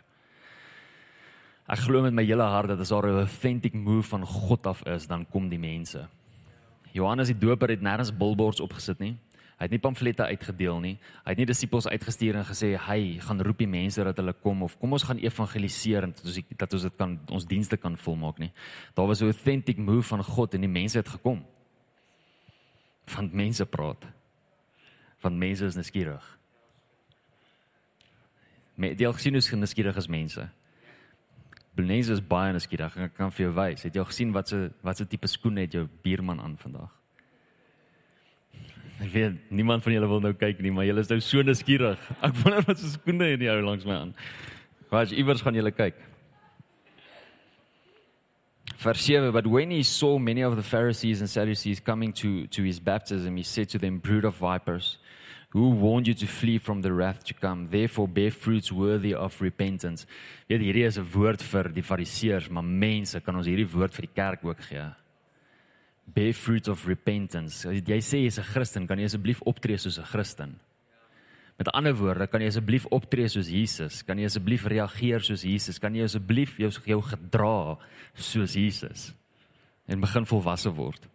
[1.74, 4.86] Ek glo met my hele hart dat as daar 'n authentic move van God af
[4.86, 6.08] is, dan kom die mense.
[6.94, 9.18] Johannes die Doper het nêrens billboards opgesit nie.
[9.58, 11.00] Hy het nie pamflette uitgedeel nie.
[11.26, 14.62] Hy het nie disippels uitgestuur en gesê, "Hy gaan roep die mense dat hulle kom
[14.62, 17.98] of kom ons gaan evangeliseer en dat ons dat ons dit kan ons dienste kan
[17.98, 18.52] volmaak nie."
[18.94, 21.44] Daar was 'n authentic move van God en die mense het gekom.
[23.14, 24.08] Van mense praat.
[25.24, 26.26] Van mense is nuuskierig.
[28.78, 30.50] Met die gesien hoe nuuskierig is mense.
[31.78, 32.98] Mense is baie nuuskierig.
[33.08, 33.86] Ek kan vir jou wys.
[33.86, 36.92] Het jy al gesien wat se wat se tipe skoene het jou buurman aan vandag?
[38.98, 42.02] Ek weet niemand van julle wil nou kyk nie, maar julle is nou so nuuskierig.
[42.26, 44.14] Ek wonder wat se skoene het die ou langs my aan.
[44.90, 46.00] Waar iewers gaan julle kyk.
[48.78, 52.64] Vers 7 But when he saw many of the Pharisees and Sadducees coming to to
[52.64, 55.00] his baptism he said to them brood of vipers
[55.50, 57.68] who warned you to flee from the wrath to come?
[57.68, 60.06] Therefore bear fruits worthy of repentance.
[60.48, 64.06] Weet hierdie is 'n woord vir die fariseërs maar mense kan ons hierdie woord vir
[64.06, 64.86] die kerk ook gee?
[66.06, 67.66] Bear fruits of repentance.
[67.66, 70.60] As jy sê jy's 'n Christen kan jy asseblief optree soos 'n Christen
[71.58, 75.80] met ander woorde kan jy asseblief optree soos Jesus kan jy asseblief reageer soos Jesus
[75.80, 77.78] kan jy asseblief jou jou gedra
[78.16, 79.12] soos Jesus
[79.88, 81.08] en begin volwasse word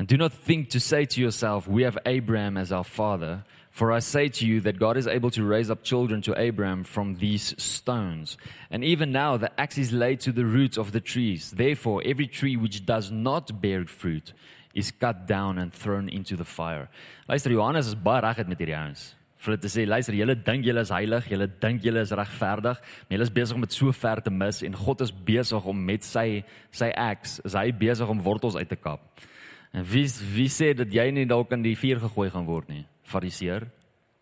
[0.00, 3.44] And do not think to say to yourself, We have Abraham as our father.
[3.70, 6.84] For I say to you that God is able to raise up children to Abraham
[6.84, 8.38] from these stones.
[8.70, 11.50] And even now the axe is laid to the roots of the trees.
[11.50, 14.32] Therefore, every tree which does not bear fruit
[14.74, 16.88] is cut down and thrown into the fire.
[17.28, 19.19] Luister, Johannes is baie reg met hierdie ouens.
[19.40, 22.80] Vir hulle te sê, luister, julle dink julle is heilig, julle dink julle is regverdig,
[22.80, 25.84] maar julle is besig om dit so ver te mis en God is besig om
[25.86, 26.42] met sy
[26.76, 29.24] sy axe, is hy besig om wortels uit te kap.
[29.72, 32.84] En wie wie sê dat jy nie dalk in die vuur gegooi gaan word nie?
[33.08, 33.70] Fariseer,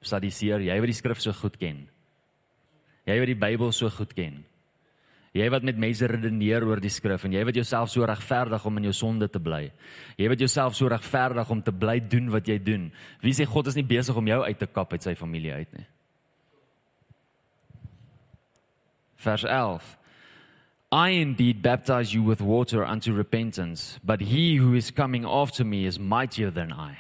[0.07, 1.83] Sadduseer, jy wat die skrif so goed ken.
[3.09, 4.44] Jy wat die Bybel so goed ken.
[5.38, 8.81] Jy wat met mense redeneer oor die skrif en jy wat jouself so regverdig om
[8.81, 9.68] in jou sonde te bly.
[10.18, 12.88] Jy wat jouself so regverdig om te bly doen wat jy doen.
[13.22, 15.79] Wie sê God is nie besig om jou uit te kap uit sy familie uit
[15.79, 15.87] nie?
[19.22, 19.94] Vers 11
[20.90, 25.85] I indeed baptize you with water unto repentance, but he who is coming after me
[25.85, 26.96] is mightier than I,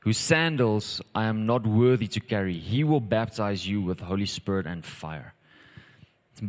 [0.00, 2.58] whose sandals I am not worthy to carry.
[2.58, 5.33] He will baptize you with Holy Spirit and fire.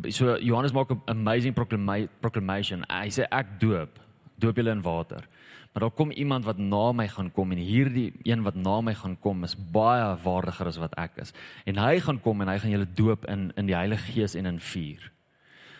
[0.09, 2.85] So Johannes maak 'n amazing proclama proclamation.
[2.89, 3.99] Hy sê ek doop,
[4.39, 5.21] doop julle in water.
[5.73, 8.93] Maar daar kom iemand wat na my gaan kom en hierdie een wat na my
[8.93, 11.33] gaan kom is baie waardiger as wat ek is.
[11.65, 14.45] En hy gaan kom en hy gaan julle doop in in die Heilige Gees en
[14.45, 15.11] in vuur.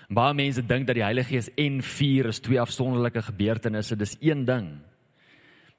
[0.10, 3.96] Baie mense dink dat die Heilige Gees en vuur is twee afsonderlike gebeurtenisse.
[3.96, 4.68] Dis een ding.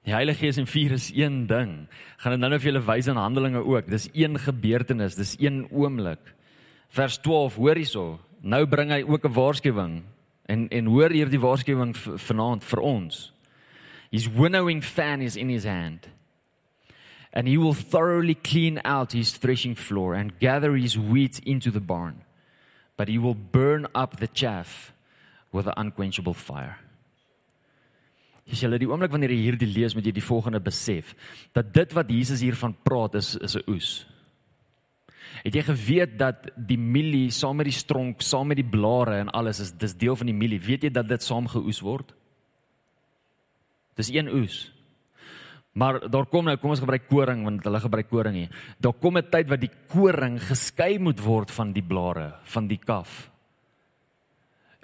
[0.06, 1.86] Die Heilige Gees en vuur is een ding.
[2.16, 3.88] Gaan dit nou nou vir julle wys in Handelinge ook.
[3.90, 6.34] Dis een gebeurtenis, dis een oomblik.
[6.88, 8.20] Vers 12, hoor hierso.
[8.40, 10.04] Nou bring hy ook 'n waarskuwing.
[10.46, 13.32] En en hoor hierdie waarskuwing vanaand vir ons.
[14.10, 16.08] His winnowing fan is in his hand.
[17.32, 21.80] And he will thoroughly clean out his threshing floor and gather his wheat into the
[21.80, 22.26] barn
[22.96, 24.92] but he will burn up the chaff
[25.52, 26.78] with an unquenchable fire.
[28.46, 31.16] Jy sê die oomblik wanneer jy hierdie lees met jy die volgende besef
[31.56, 34.06] dat dit wat Jesus hiervan praat is is 'n oes.
[35.42, 39.32] Het jy geweet dat die mielie saam met die stronk, saam met die blare en
[39.36, 40.60] alles is dis deel van die mielie.
[40.60, 42.14] Weet jy dat dit saam geoes word?
[43.96, 44.72] Dis een oes.
[45.76, 48.52] Maar daar kom nou, kom ons gebruik koring want hulle gebruik koring hier.
[48.80, 52.78] Daar kom 'n tyd wat die koring geskei moet word van die blare, van die
[52.78, 53.30] kaf.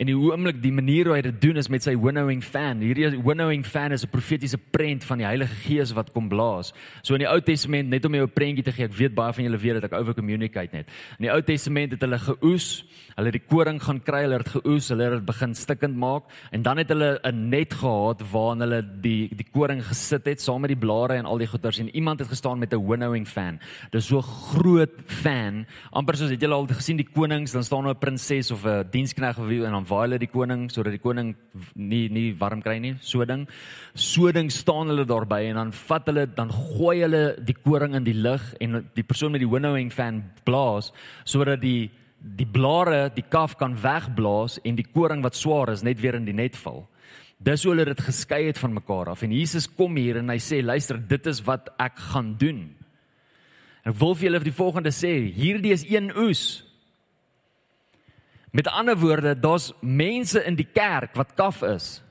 [0.00, 2.80] En die oomblik die manier hoe hy dit doen is met sy winnowing fan.
[2.80, 6.72] Hierdie winnowing fan is 'n profetiese prent van die Heilige Gees wat kom blaas.
[7.02, 9.32] So in die Ou Testament net om jou 'n prentjie te gee, ek weet baie
[9.32, 10.88] van julle weet dat ek oor communicate net.
[11.18, 12.84] In die Ou Testament het hulle geoes,
[13.16, 16.22] hulle het die koring gaan kry, hulle het geoes, hulle het dit begin stikkend maak
[16.50, 20.62] en dan het hulle 'n net gehad waarin hulle die die koring gesit het saam
[20.62, 23.60] met die blare en al die goeters en iemand het gestaan met 'n winnowing fan.
[23.90, 27.98] Dis so groot fan, amper soos het julle al gesien die konings, dan staan 'n
[27.98, 31.34] prinses of 'n diensknegt of wie en dan waai hulle die koning sodat die koning
[31.74, 33.46] nie nie warm kry nie, so ding.
[33.94, 38.06] So ding staan hulle daarby en dan vat hulle dan gooi hulle die koring in
[38.06, 40.92] die lug en die persoon met die winnowing fan blaas
[41.24, 41.90] sodat die
[42.22, 46.28] die blare die kaf kan wegblaas en die koring wat swaar is net weer in
[46.28, 46.84] die net val.
[47.42, 50.38] Dis hoe hulle dit geskei het van mekaar af en Jesus kom hier en hy
[50.38, 52.68] sê luister dit is wat ek gaan doen.
[53.82, 56.62] Ek wil vir julle die volgende sê, hierdie is een oes.
[58.52, 62.02] Met ander woorde, daar's mense in die kerk wat kaf is.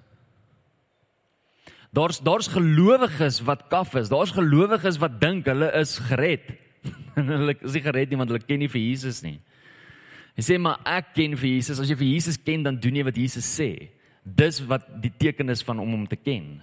[1.94, 4.10] Daar's daar's gelowiges wat kaf is.
[4.10, 6.54] Daar's gelowiges wat dink hulle is gered.
[7.20, 9.38] En hulle is nie gered nie want hulle ken nie vir Jesus nie.
[10.40, 11.82] Hy sê maar ek ken vir Jesus.
[11.84, 13.92] As jy vir Jesus ken, dan doen jy wat Jesus sê.
[14.24, 16.62] Dis wat die teken is van om hom te ken.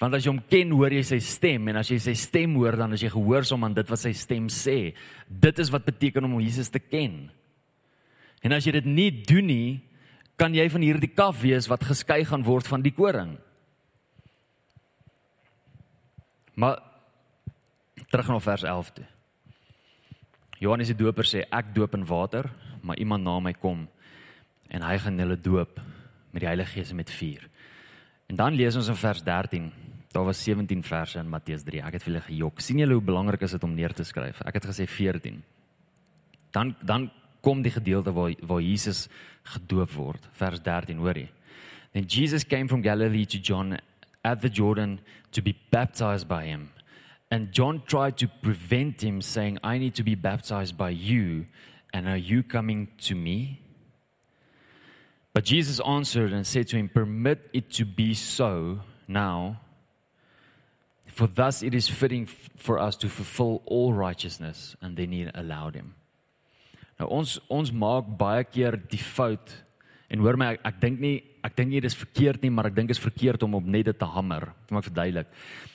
[0.00, 2.78] Want as jy hom ken, hoor jy sy stem en as jy sy stem hoor,
[2.78, 4.94] dan is jy gehoorsaam aan dit wat sy stem sê.
[5.26, 7.26] Dit is wat beteken om Jesus te ken.
[8.42, 9.80] En as jy dit nie doen nie,
[10.36, 13.36] kan jy van hierdie kaf wees wat geskei gaan word van die koring.
[16.58, 16.82] Maar
[18.10, 19.06] terug na vers 11 toe.
[20.62, 22.50] Johannes die Doper sê ek doop in water,
[22.82, 23.86] maar iemand na my kom
[24.72, 25.78] en hy gaan hulle doop
[26.32, 27.48] met die Heilige Gees en met vuur.
[28.30, 29.70] En dan lees ons in vers 13
[30.12, 31.80] Daar was 17 verse in Matteus 3.
[31.80, 32.60] Ek het vir julle gejok.
[32.60, 34.42] sien julle hoe belangrik is dit om neer te skryf?
[34.44, 35.42] Ek het gesê 14.
[36.52, 37.10] Dan dan
[37.42, 39.08] kom die gedeelte waar waar Jesus
[39.54, 40.28] gedoop word.
[40.38, 41.28] Vers 13, hoor jy?
[41.92, 43.78] Then Jesus came from Galilee to John
[44.24, 45.00] at the Jordan
[45.32, 46.70] to be baptized by him.
[47.30, 51.46] And John tried to prevent him saying, "I need to be baptized by you,
[51.92, 53.58] and are you coming to me?"
[55.32, 59.60] But Jesus answered and said to him, "Permit it to be so now."
[61.06, 62.26] For thus it is fitting
[62.56, 65.94] for us to fulfill all righteousness and then he allowed him.
[67.02, 69.58] Nou ons ons maak baie keer die fout
[70.12, 72.76] en hoor my ek, ek dink nie ek dink nie dis verkeerd nie maar ek
[72.76, 74.52] dink is verkeerd om op net dit te hamer.
[74.68, 75.30] Kom ek verduidelik.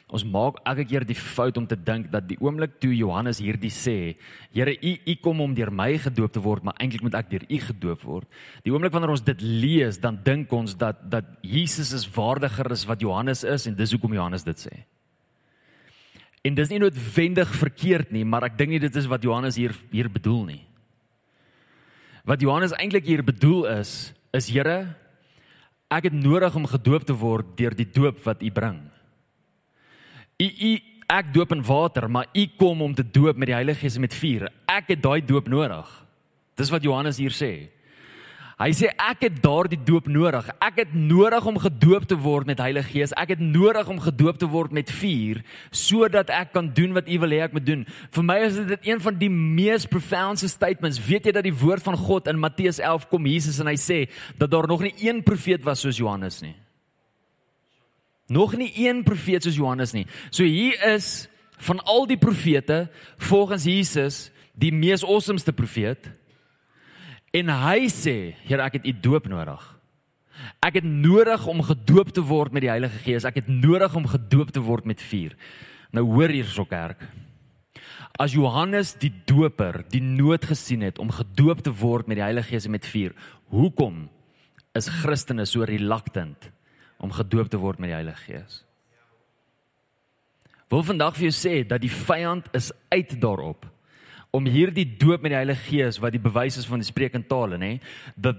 [0.07, 3.73] Ons maak elke keer die fout om te dink dat die oomblik toe Johannes hierdie
[3.73, 4.15] sê,
[4.55, 7.43] Here u u kom om deur my gedoop te word, maar eintlik moet ek deur
[7.43, 8.39] u gedoop word.
[8.63, 12.87] Die oomblik wanneer ons dit lees, dan dink ons dat dat Jesus is waardiger as
[12.87, 14.85] wat Johannes is en dis hoekom Johannes dit sê.
[16.47, 19.75] En dis nie noodwendig verkeerd nie, maar ek dink nie dit is wat Johannes hier
[19.91, 20.63] hier bedoel nie.
[22.27, 24.81] Wat Johannes eintlik hier bedoel is, is Here,
[25.87, 28.81] ek het nodig om gedoop te word deur die doop wat U bring.
[30.43, 30.71] U u
[31.07, 34.03] ek doop in water, maar U kom om te doop met die Heilige Gees en
[34.03, 34.49] met vuur.
[34.67, 35.87] Ek het daai doop nodig.
[36.59, 37.51] Dis wat Johannes hier sê.
[38.57, 40.47] Hy sê ek het daardie doop nodig.
[40.65, 43.13] Ek het nodig om gedoop te word met Heilige Gees.
[43.13, 47.19] Ek het nodig om gedoop te word met vuur sodat ek kan doen wat U
[47.21, 47.85] wil hê ek moet doen.
[48.17, 50.97] Vir my is dit een van die mees profound statements.
[51.05, 53.99] Weet jy dat die woord van God in Matteus 11 kom Jesus en hy sê
[54.41, 56.55] dat daar nog nie een profeet was soos Johannes nie.
[58.33, 60.07] Nog nie een profeet soos Johannes nie.
[60.33, 61.27] So hier is
[61.61, 62.87] van al die profete
[63.29, 66.09] volgens Jesus die mees awesomeste profeet.
[67.35, 69.63] En hy sê, Here, ek het u doop nodig.
[70.63, 73.25] Ek het nodig om gedoop te word met die Heilige Gees.
[73.27, 75.33] Ek het nodig om gedoop te word met vuur.
[75.95, 77.01] Nou hoor hierso kerk.
[78.17, 82.53] As Johannes die doper die nood gesien het om gedoop te word met die Heilige
[82.53, 83.13] Gees en met vuur,
[83.53, 84.07] hoekom
[84.77, 86.49] is Christene so reluctant
[87.01, 88.61] om gedoop te word met die Heilige Gees?
[90.67, 93.67] Wil vandag vir jou sê dat die vyand is uit daarop
[94.37, 97.57] om hierdie doop met die Heilige Gees wat die bewys is van die sprekende tale
[97.57, 97.77] nê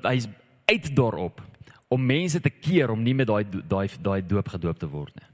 [0.06, 0.28] hy's
[0.68, 1.42] uit daarop
[1.88, 5.26] om mense te keer om nie met daai daai daai doop gedoop te word nie.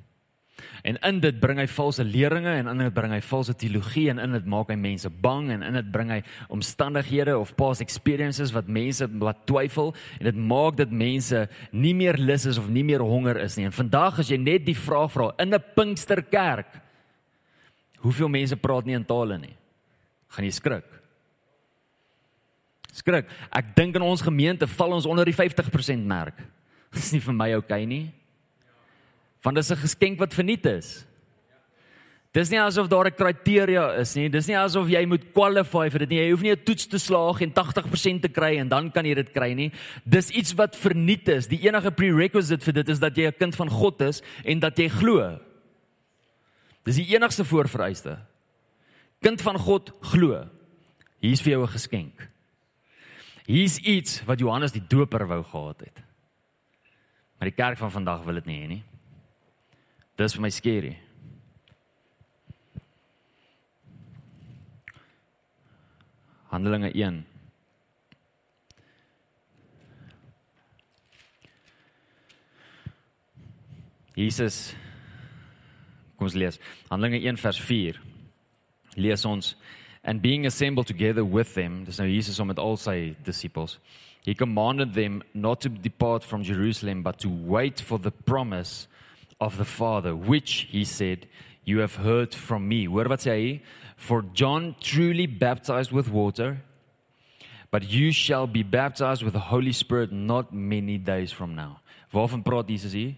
[0.87, 4.21] En in dit bring hy valse leringe en in dit bring hy valse teologie en
[4.23, 6.21] in dit maak hy mense bang en in dit bring hy
[6.55, 12.21] omstandighede of past experiences wat mense laat twyfel en dit maak dat mense nie meer
[12.21, 13.67] lus is of nie meer honger is nie.
[13.67, 16.81] En vandag as jy net die vraag vra in 'n Pinksterkerk
[18.05, 19.57] hoeveel mense praat nie in tale nie
[20.35, 20.91] gaan jy skrik.
[22.95, 23.31] Skrik.
[23.51, 26.39] Ek dink in ons gemeente val ons onder die 50% merk.
[26.95, 28.05] Dis nie vir my oukei okay nie.
[29.45, 31.05] Want dis 'n geskenk wat verniet is.
[32.33, 34.29] Dis nie asof daar 'n kriteria is nie.
[34.29, 36.19] Dis nie asof jy moet qualify vir dit nie.
[36.19, 39.15] Jy hoef nie 'n toets te slaag en 80% te kry en dan kan jy
[39.15, 39.71] dit kry nie.
[40.05, 41.47] Dis iets wat verniet is.
[41.47, 44.77] Die enige prerequisite vir dit is dat jy 'n kind van God is en dat
[44.79, 45.39] jy glo.
[46.85, 48.19] Dis die enigste voorvereiste
[49.21, 50.49] kind van God glo.
[51.21, 52.29] Hier's vir jou 'n geskenk.
[53.47, 56.03] Hier's iets wat Johannes die Doper wou gehad het.
[57.39, 58.85] Maar die kerk van vandag wil dit nie hê nie.
[60.17, 60.99] Dis vir my skerry.
[66.55, 67.25] Handelinge 1
[74.15, 74.77] Jesus
[76.15, 76.61] Kom ons lees.
[76.89, 78.04] Handelinge 1 vers 4
[78.97, 79.55] lees ons
[80.05, 83.79] and being assembled together with them dis nou Jesus om met al sy disippels
[84.25, 88.89] he commanded them not to depart from Jerusalem but to wait for the promise
[89.41, 91.27] of the father which he said
[91.65, 92.85] you have heard from me.
[92.85, 93.63] Hoor wat sê hy?
[93.97, 96.63] For John truly baptized with water
[97.71, 101.81] but you shall be baptized with the holy spirit not many days from now.
[102.13, 103.17] Waarvan praat Jesus hier?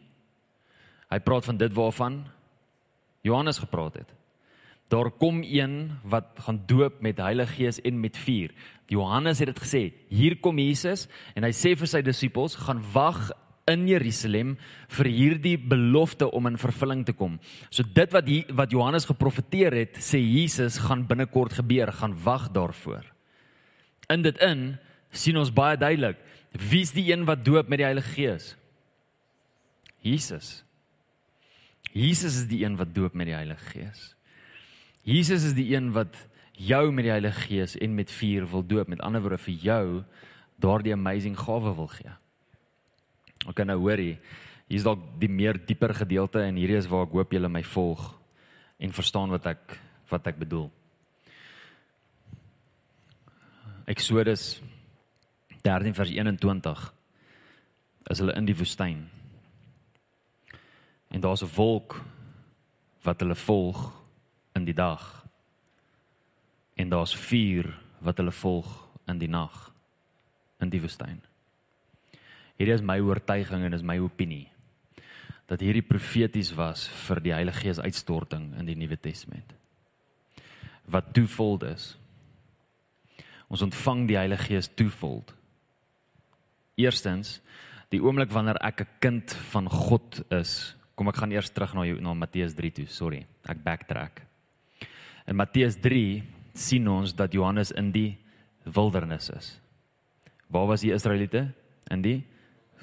[1.11, 2.25] Hy praat van dit waarvan
[3.23, 4.11] Johannes gepraat het.
[4.89, 8.53] Daar kom een wat gaan doop met Heilige Gees en met vuur.
[8.87, 9.83] Johannes het dit gesê.
[10.09, 13.33] Hier kom Jesus en hy sê vir sy disippels gaan wag
[13.67, 14.55] in Jerusalem
[14.95, 17.41] vir hierdie belofte om in vervulling te kom.
[17.71, 22.53] So dit wat hier, wat Johannes geprofeteer het, sê Jesus gaan binnekort gebeur, gaan wag
[22.55, 23.03] daarvoor.
[24.15, 24.77] In dit in
[25.11, 26.23] sien ons baie duidelik
[26.57, 28.55] wie's die een wat doop met die Heilige Gees?
[30.01, 30.63] Jesus.
[31.93, 34.16] Jesus is die een wat doop met die Heilige Gees.
[35.07, 36.17] Jesus is die een wat
[36.59, 39.85] jou met die Heilige Gees en met vuur wil doop, met ander woorde vir jou
[40.59, 42.15] daardie amazing gawe wil gee.
[43.55, 44.17] Kan nou hoor hier,
[44.67, 47.63] hier is dalk die meer dieper gedeelte en hierdie is waar ek hoop julle my
[47.63, 48.03] volg
[48.83, 49.77] en verstaan wat ek
[50.11, 50.67] wat ek bedoel.
[53.87, 54.57] Eksodus
[55.63, 56.83] 13 vers 21
[58.11, 59.07] is hulle in die woestyn.
[61.15, 62.03] En daar's 'n wolk
[63.07, 64.06] wat hulle volg
[64.67, 65.05] in die dag.
[66.75, 67.71] En daar's vuur
[68.03, 68.67] wat hulle volg
[69.07, 69.55] in die nag
[70.61, 71.21] in die woestyn.
[72.57, 74.49] Hierdie is my oortuiging en is my opinie
[75.47, 79.53] dat hierdie profeties was vir die Heilige Gees uitstorting in die Nuwe Testament.
[80.91, 81.93] Wat toevold is.
[83.47, 85.31] Ons ontvang die Heilige Gees toevold.
[86.75, 87.37] Eerstens,
[87.95, 90.75] die oomblik wanneer ek 'n kind van God is.
[90.97, 93.27] Kom ek gaan eers terug na na Matteus 3 toe, sorry.
[93.47, 94.26] Ek backtrack.
[95.27, 96.23] In Matteus 3
[96.55, 98.17] sien ons dat Johannes in die
[98.65, 99.61] wildernis is.
[100.47, 101.49] Waar was die Israeliete?
[101.91, 102.25] In die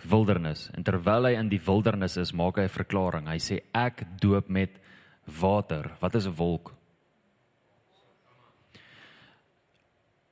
[0.03, 0.67] wildernis.
[0.75, 3.27] En terwyl hy in die wildernis is, maak hy 'n verklaring.
[3.27, 4.79] Hy sê ek doop met
[5.25, 5.95] water.
[5.99, 6.73] Wat is 'n wolk?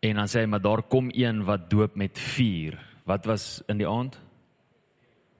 [0.02, 2.78] En dan sê hy maar daar kom een wat doop met vuur.
[3.06, 4.20] Wat was in die aand?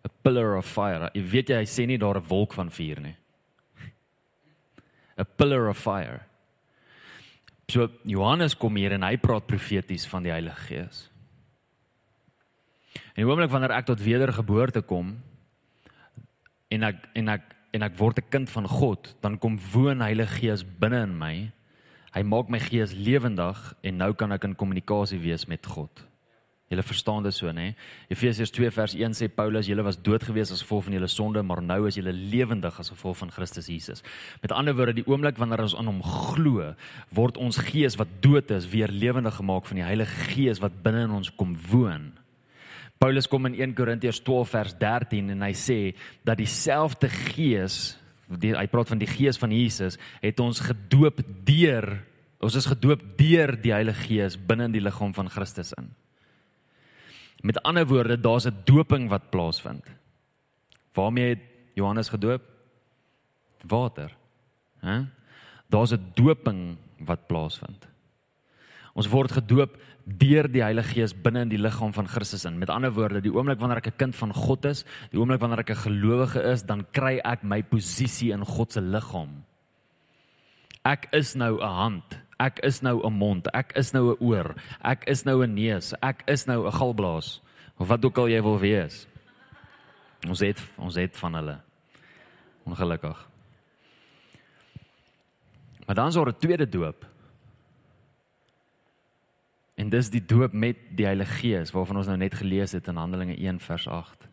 [0.06, 1.10] A pillar of fire.
[1.14, 3.16] Jy weet jy hy sê nie daar 'n wolk van vuur nie.
[5.20, 6.31] A pillar of fire.
[7.72, 11.06] So Johannes kom hier en hy praat profeties van die Heilige Gees.
[13.14, 15.14] En die oomblik wanneer ek tot wedergeboorte kom
[16.72, 20.42] en ek en ek en ek word 'n kind van God, dan kom woon Heilige
[20.42, 21.52] Gees binne in my.
[22.12, 26.11] Hy maak my gees lewendig en nou kan ek in kommunikasie wees met God.
[26.72, 27.74] Julle verstaan dit so, nê?
[28.14, 31.44] Efesiërs 2 vers 1 sê Paulus, julle was dood gewees as gevolg van julle sonde,
[31.44, 34.00] maar nou is julle lewendig as gevolg van Christus Jesus.
[34.40, 36.70] Met ander woorde, die oomblik wanneer ons aan hom glo,
[37.12, 41.04] word ons gees wat dood is weer lewendig gemaak van die Heilige Gees wat binne
[41.10, 42.14] in ons kom woon.
[43.02, 45.80] Paulus kom in 1 Korintiërs 12 vers 13 en hy sê
[46.24, 47.98] dat dieselfde Gees,
[48.32, 51.98] die, hy praat van die Gees van Jesus, het ons gedoop deur
[52.42, 55.92] ons is gedoop deur die Heilige Gees binne in die liggaam van Christus in.
[57.42, 59.86] Met ander woorde, daar's 'n doping wat plaasvind.
[60.94, 61.42] Waarmee het
[61.74, 62.42] Johannes gedoop?
[63.68, 64.16] Water.
[64.80, 65.06] Hæ?
[65.70, 67.88] Daar's 'n doping wat plaasvind.
[68.94, 72.58] Ons word gedoop deur die Heilige Gees binne in die liggaam van Christus in.
[72.60, 75.60] Met ander woorde, die oomblik wanneer ek 'n kind van God is, die oomblik wanneer
[75.60, 79.46] ek 'n gelowige is, dan kry ek my posisie in God se liggaam.
[80.84, 84.56] Ek is nou 'n hand, ek is nou 'n mond, ek is nou 'n oor,
[84.84, 87.42] ek is nou 'n neus, ek is nou 'n galblaas
[87.78, 89.08] of wat ook al jy wil wees.
[90.28, 91.60] Ons het ons het van hulle.
[92.66, 93.30] Ongelukkig.
[95.86, 97.06] Maar dan is daar 'n tweede doop.
[99.76, 102.96] En dis die doop met die Heilige Gees waarvan ons nou net gelees het in
[102.96, 104.28] Handelinge 1 vers 8.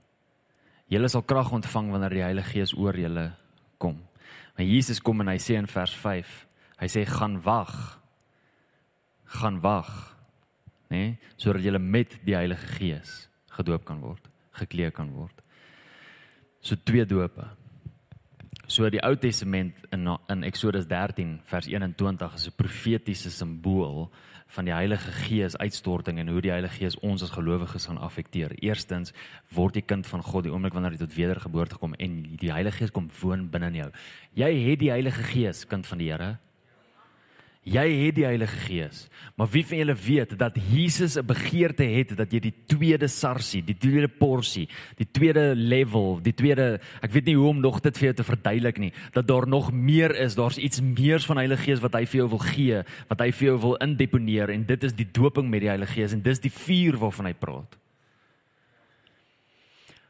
[0.87, 3.33] Julle sal krag ontvang wanneer die Heilige Gees oor julle
[3.79, 4.09] kom.
[4.57, 6.47] Maar Jesus kom en hy sê in vers 5,
[6.79, 7.98] hy sê gaan wag
[9.29, 10.17] gaan wag,
[10.89, 14.25] nê, nee, sodat jy met die Heilige Gees gedoop kan word,
[14.57, 15.43] geklee kan word.
[16.61, 17.45] So twee dope.
[18.69, 24.11] So die Ou Testament in in Eksodus 13 vers 21 is 'n profetiese simbool
[24.49, 28.55] van die Heilige Gees uitstorting en hoe die Heilige Gees ons as gelowiges gaan affekteer.
[28.65, 29.13] Eerstens
[29.53, 32.77] word jy kind van God die oomblik wanneer jy tot wedergeboorte kom en die Heilige
[32.77, 33.91] Gees kom woon binne in jou.
[34.35, 36.39] Jy het die Heilige Gees, kind van die Here.
[37.67, 39.09] Jy het die Heilige Gees.
[39.37, 43.65] Maar wie van julle weet dat Jesus 'n begeerte het dat jy die tweede sarsie,
[43.65, 47.99] die tweede porsie, die tweede level, die tweede ek weet nie hoe om nog dit
[47.99, 51.63] vir jou te verduidelik nie, dat daar nog meer is, daar's iets meer van Heilige
[51.63, 54.85] Gees wat hy vir jou wil gee, wat hy vir jou wil indeponeer en dit
[54.85, 57.79] is die doping met die Heilige Gees en dis die vuur waarvan hy praat.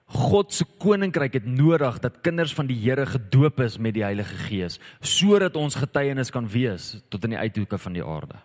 [0.08, 4.36] God se koninkryk het nodig dat kinders van die Here gedoop is met die Heilige
[4.48, 8.40] Gees sodat ons getuienis kan wees tot in die uithoeke van die aarde.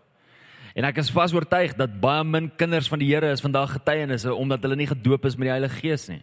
[0.75, 4.33] En ek is vas oortuig dat baie min kinders van die Here is vandag getuienisse
[4.35, 6.21] omdat hulle nie gedoop is met die Heilige Gees nie.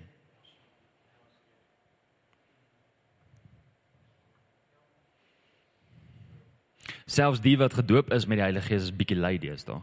[7.10, 9.80] Selfs die wat gedoop is met die Heilige Gees is bietjie lui deesdae.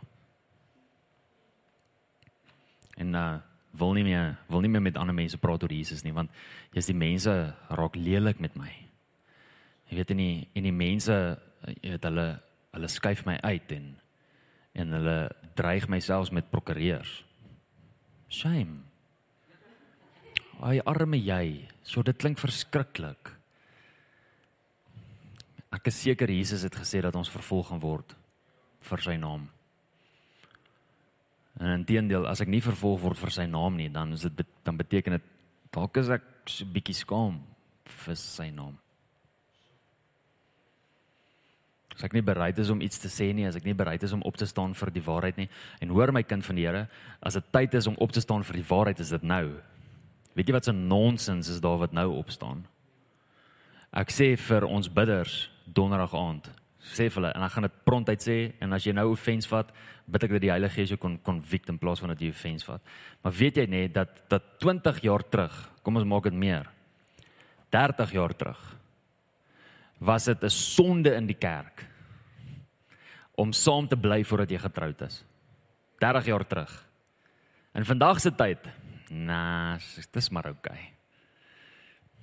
[3.02, 3.28] En uh
[3.80, 6.34] wil nie meer wil nie meer met ander mense praat oor Jesus nie want
[6.76, 7.34] jy's die mense
[7.70, 8.72] raak lelik met my.
[9.90, 11.16] Jy weet nie en die mense
[11.68, 12.28] jy weet hulle
[12.74, 13.96] hulle skuif my uit en
[14.78, 15.18] en hulle
[15.58, 17.24] dreig my selfs met prokureurs.
[18.30, 18.84] Shame.
[20.62, 21.66] Ai arme jy.
[21.82, 23.34] So dit klink verskriklik.
[25.74, 28.14] Ek is seker Jesus het gesê dat ons vervolg gaan word
[28.88, 29.48] vir sy naam.
[31.58, 34.78] En inteendeel, as ek nie vervolg word vir sy naam nie, dan is dit dan
[34.78, 35.30] beteken dit
[35.74, 37.42] dalk is ek so 'n bietjie skaam
[37.86, 38.78] vir sy naam.
[41.98, 44.14] As ek nie bereid is om iets te sê nie, as ek nie bereid is
[44.14, 45.50] om op te staan vir die waarheid nie,
[45.82, 46.88] en hoor my kind van die Here,
[47.22, 49.58] as dit tyd is om op te staan vir die waarheid, is dit nou.
[50.36, 52.68] Weet jy wat 'n nonsens is daar wat nou opstaan?
[53.92, 56.52] Ek sê vir ons bidders donderdag aand,
[56.88, 59.70] sê vir hulle en ek gaan dit prontuit sê en as jy nou offense vat,
[60.08, 62.66] bid ek dat die Heilige Gees jou kon convict in plaas van dat jy offense
[62.66, 62.82] vat.
[63.24, 66.70] Maar weet jy net dat dat 20 jaar terug, kom ons maak dit meer.
[67.72, 68.64] 30 jaar terug
[70.00, 71.86] was dit 'n sonde in die kerk
[73.36, 75.24] om saam te bly voordat jy getroud is.
[76.00, 76.88] 30 jaar terug.
[77.74, 78.60] In vandag se tyd
[79.10, 79.78] Nee,
[80.12, 80.76] dis maar oukei.
[80.76, 80.92] Okay.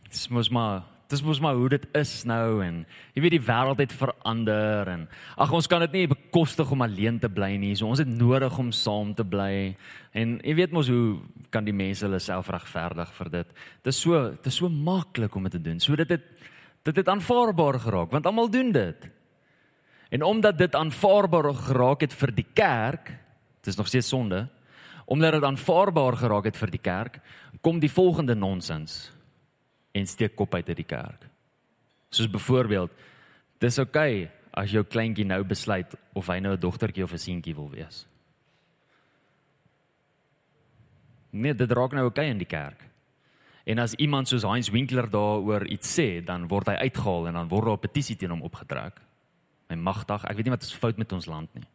[0.09, 0.85] Dis mos maar
[1.15, 2.81] dis mos maar hoe dit is nou en
[3.15, 5.05] jy weet die wêreld het verander en
[5.41, 7.75] ag ons kan dit nie bekostig om alleen te bly nie.
[7.79, 9.75] So ons het nodig om saam te bly.
[10.17, 11.21] En jy weet mos hoe
[11.55, 13.55] kan die mense hulle self regverdig vir dit?
[13.87, 15.81] Dit is so dit is so maklik om dit te doen.
[15.81, 16.27] So dit het
[16.85, 19.09] dit het aanvaarbaar geraak want almal doen dit.
[20.11, 23.09] En omdat dit aanvaarbaar geraak het vir die kerk,
[23.63, 24.47] dit is nog steeds sonde
[25.05, 27.19] omdat dit aanvaarbaar geraak het vir die kerk,
[27.61, 29.14] kom die volgende nonsens
[29.95, 31.29] en steek kop uit uit die kerk.
[32.15, 32.91] Soos byvoorbeeld,
[33.63, 37.19] dis oukei okay as jou kleintjie nou besluit of hy nou 'n dogtertjie of 'n
[37.19, 38.07] seentjie wil wees.
[41.31, 42.85] Nee, dit raak nou oukei okay in die kerk.
[43.67, 47.49] En as iemand soos Heinz Winkler daaroor iets sê, dan word hy uitgehaal en dan
[47.49, 49.01] word daar 'n petisie teen hom opgetrek.
[49.69, 51.67] My magtig, ek weet nie wat is fout met ons land nie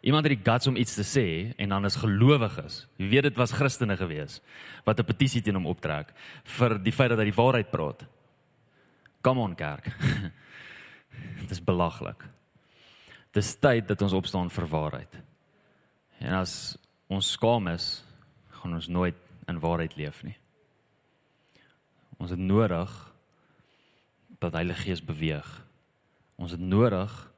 [0.00, 1.26] iemand het die guts om iets te sê
[1.60, 2.86] en dan is gelowiges.
[2.96, 4.40] Jy weet dit was Christene gewees
[4.84, 8.06] wat 'n petisie teen hom optrek vir die feit dat hy die waarheid praat.
[9.22, 9.90] Come on kerk.
[11.40, 12.24] Dit is belaglik.
[13.32, 15.18] Dis tyd dat ons opstaan vir waarheid.
[16.18, 16.78] En as
[17.08, 18.04] ons skaam is,
[18.48, 19.16] gaan ons nooit
[19.48, 20.36] in waarheid leef nie.
[22.18, 23.12] Ons het nodig
[24.40, 25.48] dat Heilige Gees beweeg.
[26.36, 27.29] Ons het nodig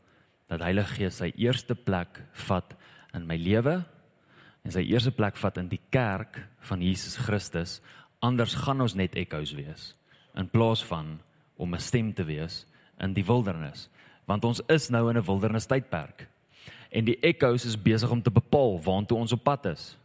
[0.52, 2.74] dat Heilige Gees sy eerste plek vat
[3.16, 3.78] in my lewe
[4.62, 6.36] en sy eerste plek vat in die kerk
[6.68, 7.78] van Jesus Christus.
[8.22, 9.92] Anders gaan ons net ekkos wees
[10.38, 11.18] in plaas van
[11.56, 12.66] om 'n stem te wees
[13.00, 13.88] in die wildernis,
[14.26, 16.28] want ons is nou in 'n wildernis tydperk.
[16.90, 19.96] En die ekkos is besig om te bepaal waantoe ons op pad is.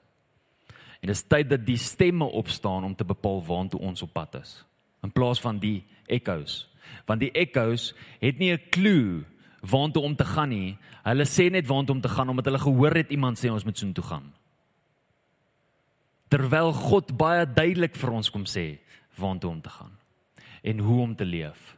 [1.02, 4.36] En dit is tyd dat die stemme opstaan om te bepaal waantoe ons op pad
[4.36, 4.66] is
[5.04, 6.70] in plaas van die ekkos.
[7.06, 9.26] Want die ekkos het nie 'n klou
[9.62, 10.78] waantoe om te gaan nie.
[11.04, 13.78] Hulle sê net waantoe om te gaan omdat hulle gehoor het iemand sê ons moet
[13.78, 14.28] soontoe gaan.
[16.28, 18.80] Terwyl God baie duidelik vir ons kom sê
[19.18, 19.96] waantoe om te gaan
[20.68, 21.78] en hoe om te leef.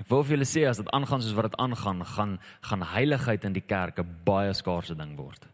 [0.00, 3.44] Ek wil vir julle sê as dit aangaan soos wat dit aangaan, gaan gaan heiligheid
[3.44, 5.46] in die kerk 'n baie skaarse ding word.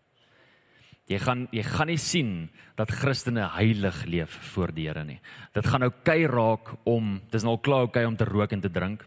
[1.10, 5.20] Jy gaan jy gaan nie sien dat Christene heilig leef voor die Here nie.
[5.52, 8.60] Dit gaan nou kei raak om dis nou al klaar okay om te rook en
[8.60, 9.04] te drink.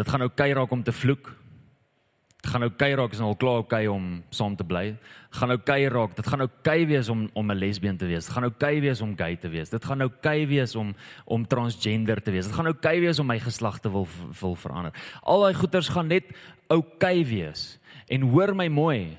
[0.00, 1.28] Dit gaan nou kei raak om te vloek.
[2.40, 4.94] Dit gaan nou kei raak is nou al klaar okay om saam te bly.
[5.36, 6.14] Gaan nou kei raak.
[6.16, 8.24] Dit gaan nou kei wees om om 'n lesbien te wees.
[8.24, 9.68] Dit gaan nou kei wees om gay te wees.
[9.68, 10.94] Dit gaan nou kei wees om
[11.26, 12.46] om transgender te wees.
[12.46, 14.08] Dit gaan nou kei wees om my geslag te wil
[14.40, 14.92] wil verander.
[15.22, 16.24] Al daai goeters gaan net
[16.68, 17.78] okay wees.
[18.08, 19.18] En hoor my mooi.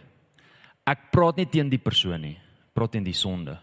[0.88, 2.39] Ek praat nie teen die persoon nie.
[2.73, 3.59] Praat teen die sonde.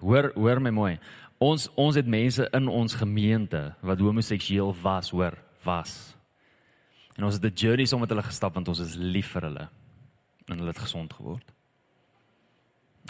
[0.00, 0.98] Hoor hoor my mooi.
[1.40, 5.94] Ons ons het mense in ons gemeente wat homoseksueel was, hoor, was.
[7.16, 9.68] En ons het 'n journey saam met hulle gestap want ons is lief vir hulle
[10.48, 11.52] en hulle het gesond geword.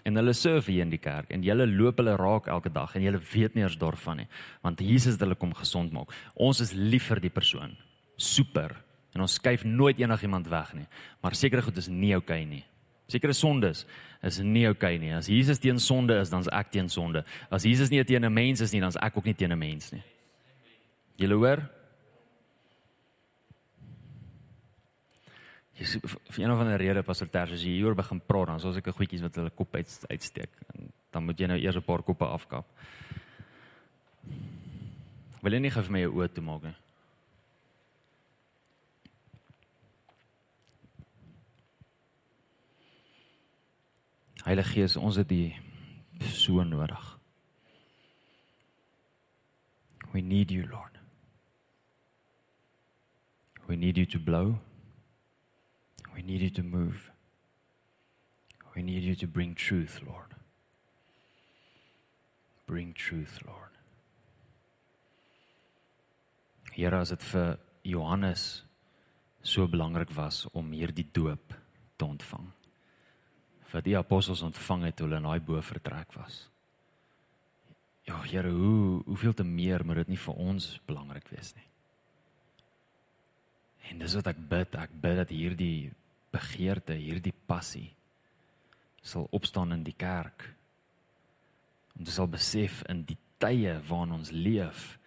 [0.05, 3.03] En hulle serve hier in die kerk en julle loop hulle raak elke dag en
[3.03, 4.29] julle weet nie eens daarvan nie
[4.63, 6.15] want Jesus het hulle kom gesond maak.
[6.35, 7.77] Ons is lief vir die persoon.
[8.17, 8.77] Super.
[9.13, 10.87] En ons skuif nooit enigiemand weg nie.
[11.21, 12.65] Maar seker goed is nie oukei okay nie.
[13.11, 13.85] Sekere sondes
[14.23, 15.13] is nie oukei okay nie.
[15.17, 17.25] As Jesus teen sonde is, dan is ek teen sonde.
[17.51, 19.59] As Jesus nie teen 'n mens is nie, dan is ek ook nie teen 'n
[19.59, 20.03] mens nie.
[21.19, 21.69] Julle hoor?
[25.81, 28.77] Jy's vir een of ander rede pastor Tersie as jy hier begin praat, dan soos
[28.77, 30.51] ek 'n goedjies wat hulle kop uit uitsteek.
[30.75, 32.67] En dan moet jy nou eers 'n paar koppe afkap.
[35.43, 36.75] Wil jy nie vir my jou oë toe maak nie?
[44.45, 45.53] Heilige Gees, ons het U
[46.33, 47.19] so nodig.
[50.13, 50.99] We need you, Lord.
[53.67, 54.59] We need you to blow.
[56.15, 57.11] We need you to move.
[58.75, 60.35] We need you to bring truth, Lord.
[62.67, 63.71] Bring truth, Lord.
[66.73, 68.65] Here as dit vir Johannes
[69.43, 71.55] so belangrik was om hierdie doop
[71.97, 72.47] te ontvang.
[73.71, 76.49] Wat die apostels ontvang het toe hulle in daai bo vertrek was.
[78.09, 81.67] Ja, Here, hoe hoeveel te meer moet dit nie vir ons belangrik wees nie.
[83.91, 85.91] En dis wat ek bid, ek bid dat hierdie
[86.35, 87.91] begeerte, hierdie passie
[89.03, 90.45] sal opstaan in die kerk.
[91.97, 94.99] En jy sal besef in die tye waarin ons leef,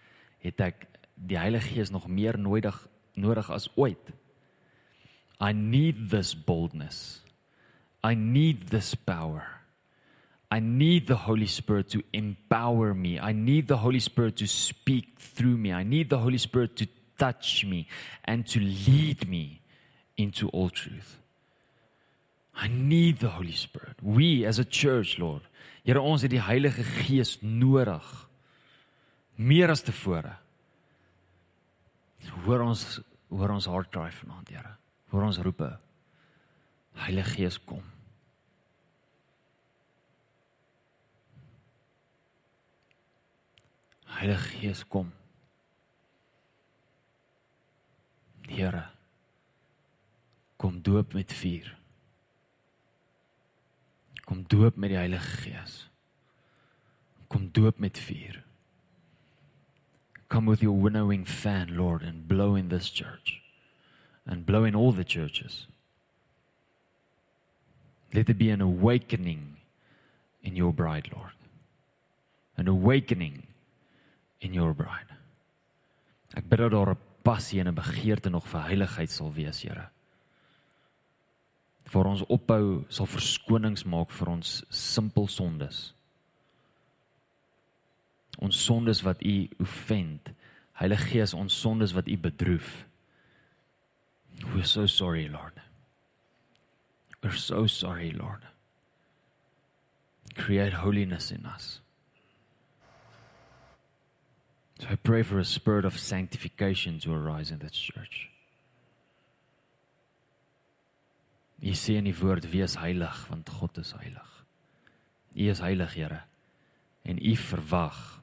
[0.44, 2.76] het ek die Heilige Gees nog meer nodig
[3.14, 4.10] nodig as ooit.
[5.40, 7.23] I need this boldness.
[8.04, 9.48] I need this power.
[10.50, 13.18] I need the Holy Spirit to empower me.
[13.18, 15.72] I need the Holy Spirit to speak through me.
[15.72, 16.86] I need the Holy Spirit to
[17.18, 17.88] touch me
[18.24, 19.62] and to lead me
[20.18, 21.18] into all truth.
[22.54, 23.96] I need the Holy Spirit.
[24.02, 25.42] We as a church, Lord,
[25.84, 28.04] Here ons het die Heilige Gees nodig.
[29.36, 30.32] Meer as tevore.
[32.46, 32.84] Hoor ons
[33.28, 34.76] hoor ons hart cry vanaand, Here.
[35.12, 35.68] Hoor ons roepe.
[37.04, 37.82] Heilige Gees kom.
[44.14, 45.12] Heilige Gees kom.
[48.48, 48.86] Here.
[50.56, 51.76] Kom doop met vuur.
[54.24, 55.88] Kom doop met die Heilige Gees.
[57.28, 58.42] Kom doop met vuur.
[60.28, 63.42] Come with your winnowing fan, Lord, and blow in this church.
[64.26, 65.66] And blow in all the churches.
[68.12, 69.56] Let there be an awakening
[70.42, 71.32] in your bride, Lord.
[72.56, 73.42] An awakening
[74.44, 75.10] in your bride.
[76.36, 79.90] Ek bid dat daar 'n passie en 'n begeerte nog vir heiligheid sal wees, Here
[81.94, 85.92] vir ons ophou sal verskonings maak vir ons simpel sondes.
[88.42, 90.32] Ons sondes wat u offend.
[90.80, 92.72] Heilige Gees, ons sondes wat u bedroef.
[94.50, 95.60] We're so sorry, Lord.
[97.22, 98.42] We're so sorry, Lord.
[100.34, 101.78] Create holiness in us.
[104.80, 108.30] So I pray for a spirit of sanctification to arise in this church.
[111.62, 114.32] U sê in die woord wees heilig want God is heilig.
[115.34, 116.20] U is heilig, Here.
[117.04, 118.20] En u verwag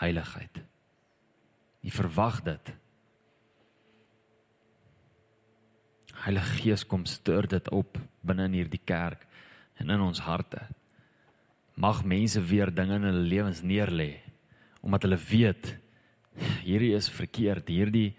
[0.00, 0.62] heiligheid.
[1.84, 2.72] U verwag dit.
[6.24, 9.26] Heilige Gees kom stuur dit op binne in hierdie kerk
[9.76, 10.64] en in ons harte.
[11.76, 14.25] Mag mense weer dinge in hulle lewens neerlê
[14.86, 15.74] omdat hulle weet
[16.62, 17.68] hierdie is verkeerd.
[17.72, 18.12] Hierdie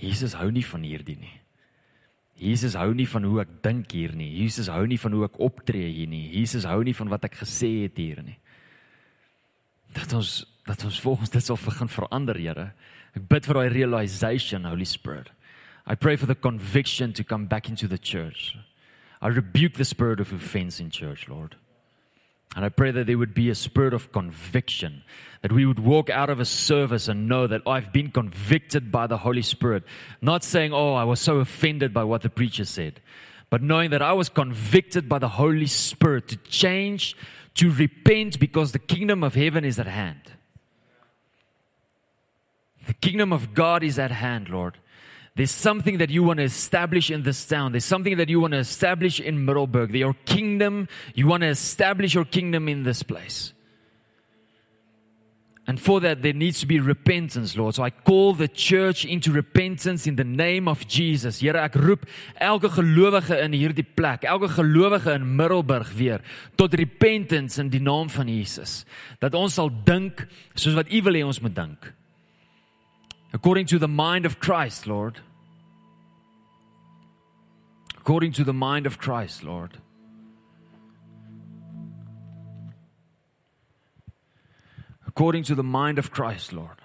[0.00, 1.34] Jesus hou nie van hierdie nie.
[2.40, 4.30] Jesus hou nie van hoe ek dink hier nie.
[4.40, 6.22] Jesus hou nie van hoe ek optree hier nie.
[6.32, 8.38] Jesus hou nie van wat ek gesê het hier nie.
[9.96, 10.38] Dat ons
[10.68, 12.70] dat ons volgens dit sal begin verander, Here.
[13.16, 15.32] Ek bid vir daai realization, Holy Spirit.
[15.84, 18.54] I pray for the conviction to come back into the church.
[19.20, 21.56] I rebuke the spirit of offense in church, Lord.
[22.56, 25.04] And I pray that there would be a spirit of conviction,
[25.42, 29.06] that we would walk out of a service and know that I've been convicted by
[29.06, 29.84] the Holy Spirit.
[30.20, 33.00] Not saying, oh, I was so offended by what the preacher said,
[33.50, 37.16] but knowing that I was convicted by the Holy Spirit to change,
[37.54, 40.32] to repent, because the kingdom of heaven is at hand.
[42.86, 44.78] The kingdom of God is at hand, Lord.
[45.36, 47.72] There's something that you want to establish in this town.
[47.72, 49.94] There's something that you want to establish in Middleburg.
[49.94, 53.52] Your kingdom, you want to establish your kingdom in this place.
[55.66, 57.76] And for that, there needs to be repentance, Lord.
[57.76, 61.38] So I call the church into repentance in the name of Jesus.
[61.38, 66.24] Here, ek roep elke gelowige in hierdie plek, elke gelowige in Middelburg weer
[66.58, 68.82] tot repentance in die naam van Jesus.
[69.22, 70.26] Dat ons sal dink
[70.56, 71.92] soos wat U wil hê ons moet dink
[73.32, 75.20] according to the mind of Christ, Lord.
[77.96, 79.78] According to the mind of Christ, Lord.
[85.06, 86.80] According to the mind of Christ, Lord.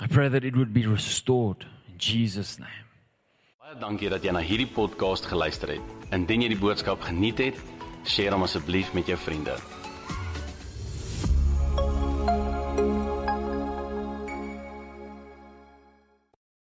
[0.00, 2.86] I pray that it would be restored in Jesus' name.
[3.58, 5.96] Baie dankie dat jy na hierdie podcast geluister het.
[6.14, 7.58] Indien jy die boodskap geniet het,
[8.08, 9.58] deel hom asseblief met jou vriende.